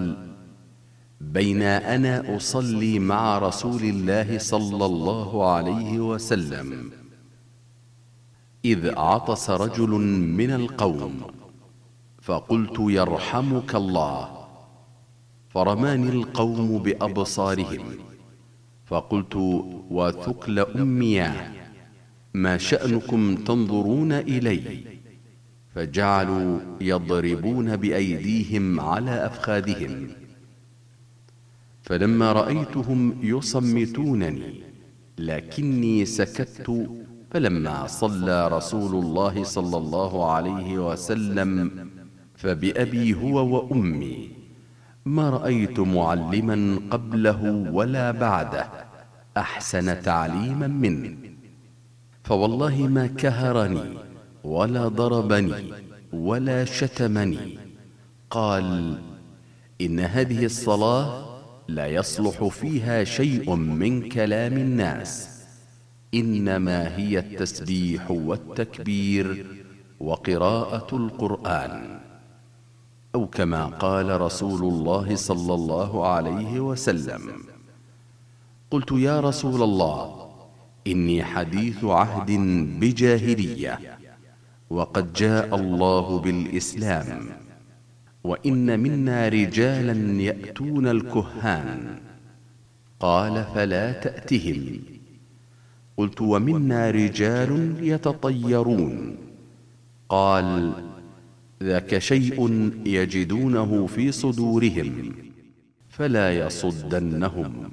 بين 1.21 1.63
أنا 1.63 2.37
أصلي 2.37 2.99
مع 2.99 3.39
رسول 3.39 3.83
الله 3.83 4.39
صلى 4.39 4.87
الله 4.87 5.51
عليه 5.51 6.01
وسلم 6.01 6.91
إذ 8.65 8.99
عطس 8.99 9.51
رجل 9.51 9.91
من 10.41 10.51
القوم 10.51 11.21
فقلت 12.23 12.77
يرحمك 12.79 13.75
الله. 13.75 14.47
فرماني 15.49 16.09
القوم 16.09 16.79
بأبصارهم. 16.79 18.10
فقلت 18.91 19.37
وثكل 19.91 20.59
امياه 20.59 21.53
ما 22.35 22.57
شأنكم 22.59 23.35
تنظرون 23.35 24.13
إلي؟ 24.13 24.61
فجعلوا 25.75 26.59
يضربون 26.81 27.77
بأيديهم 27.77 28.81
على 28.81 29.27
أفخاذهم. 29.27 30.09
فلما 31.83 32.33
رأيتهم 32.33 33.19
يصمتونني 33.23 34.63
لكني 35.19 36.05
سكت. 36.05 36.89
فلما 37.31 37.87
صلى 37.87 38.49
رسول 38.49 39.05
الله 39.05 39.45
صلى 39.45 39.77
الله 39.77 40.33
عليه 40.33 40.91
وسلم 40.91 41.89
فبأبي 42.35 43.15
هو 43.15 43.57
وأمي. 43.57 44.40
ما 45.07 45.31
رأيت 45.31 45.81
معلما 45.81 46.81
قبله 46.91 47.71
ولا 47.73 48.11
بعده 48.11 48.69
أحسن 49.37 50.03
تعليما 50.03 50.67
منه. 50.67 51.17
فوالله 52.25 52.77
ما 52.77 53.07
كهرني 53.07 53.99
ولا 54.45 54.89
ضربني 54.89 55.73
ولا 56.13 56.65
شتمني. 56.65 57.59
قال 58.31 58.99
إن 59.81 60.01
هذه 60.01 60.45
الصلاة 60.45 61.41
لا 61.69 61.87
يصلح 61.87 62.45
فيها 62.45 63.05
شيء 63.05 63.55
من 63.55 64.09
كلام 64.09 64.53
الناس. 64.53 65.29
إنما 66.15 66.97
هي 66.97 67.19
التسبيح 67.19 68.11
والتكبير 68.11 69.47
وقراءة 70.01 70.97
القرآن. 70.97 72.00
أو 73.15 73.27
كما 73.27 73.67
قال 73.67 74.21
رسول 74.21 74.73
الله 74.73 75.17
صلى 75.17 75.55
الله 75.55 76.07
عليه 76.07 76.61
وسلم. 76.61 77.21
قلت 78.71 78.93
يا 78.93 79.21
رسول 79.21 79.63
الله 79.63 80.31
إني 80.87 81.25
حديث 81.25 81.85
عهد 81.85 82.31
بجاهلية 82.81 83.81
وقد 84.71 85.13
جاء 85.13 85.57
الله 85.57 86.19
بالإسلام 86.19 87.29
وإن 88.25 88.81
منا 88.81 89.29
رجالا 89.29 90.23
يأتون 90.23 90.87
الكهان. 90.87 91.99
قال 93.01 93.45
فلا 93.55 93.93
تأتهم. 93.93 94.79
قلت 95.97 96.21
ومنا 96.21 96.91
رجال 96.91 97.77
يتطيرون. 97.81 99.17
قال 100.09 100.73
ذاك 101.63 101.99
شيء 101.99 102.71
يجدونه 102.87 103.87
في 103.87 104.13
صدورهم 104.13 105.13
فلا 105.89 106.39
يصدنهم. 106.39 107.71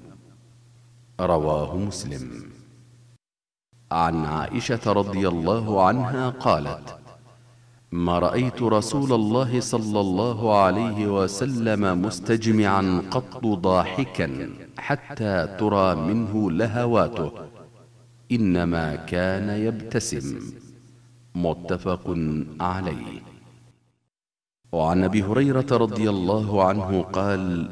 رواه 1.19 1.77
مسلم. 1.77 2.29
عن 3.91 4.25
عائشة 4.25 4.91
رضي 4.91 5.27
الله 5.27 5.83
عنها 5.83 6.29
قالت 6.29 6.97
ما 7.91 8.19
رأيت 8.19 8.61
رسول 8.61 9.13
الله 9.13 9.59
صلى 9.59 9.99
الله 9.99 10.57
عليه 10.57 11.23
وسلم 11.23 12.01
مستجمعا 12.01 13.01
قط 13.11 13.45
ضاحكا 13.45 14.49
حتى 14.77 15.57
ترى 15.59 15.95
منه 15.95 16.51
لهواته 16.51 17.31
إنما 18.31 18.95
كان 18.95 19.49
يبتسم. 19.49 20.39
متفق 21.35 22.15
عليه. 22.59 23.36
وعن 24.71 25.03
أبي 25.03 25.23
هريرة 25.23 25.65
رضي 25.71 26.09
الله 26.09 26.63
عنه 26.63 27.01
قال 27.01 27.69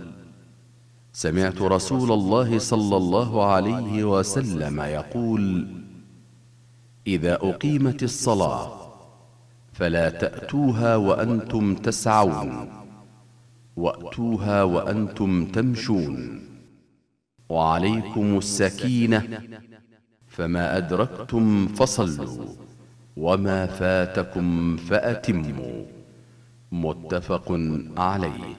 سمعت 1.13 1.61
رسول 1.61 2.11
الله 2.11 2.59
صلى 2.59 2.97
الله 2.97 3.45
عليه 3.45 4.03
وسلم 4.03 4.81
يقول 4.81 5.67
إذا 7.07 7.33
أقيمت 7.35 8.03
الصلاة 8.03 8.71
فلا 9.73 10.09
تأتوها 10.09 10.95
وأنتم 10.95 11.75
تسعون 11.75 12.69
وأتوها 13.75 14.63
وأنتم 14.63 15.45
تمشون. 15.45 16.41
وعليكم 17.49 18.37
السكينة 18.37 19.39
فما 20.27 20.77
أدركتم 20.77 21.67
فصلوا 21.67 22.45
وما 23.17 23.65
فاتكم 23.65 24.77
فأتموا. 24.77 25.94
متفق 26.83 27.59
عليه. 27.97 28.55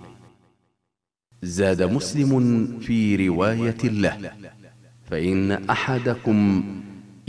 زاد 1.42 1.82
مسلم 1.82 2.66
في 2.80 3.28
رواية 3.28 3.82
له 3.84 4.32
فإن 5.10 5.52
أحدكم 5.52 6.64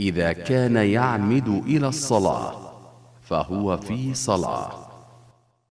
إذا 0.00 0.32
كان 0.32 0.76
يعمد 0.76 1.48
إلى 1.48 1.88
الصلاة 1.88 2.72
فهو 3.22 3.76
في 3.76 4.14
صلاة. 4.14 4.77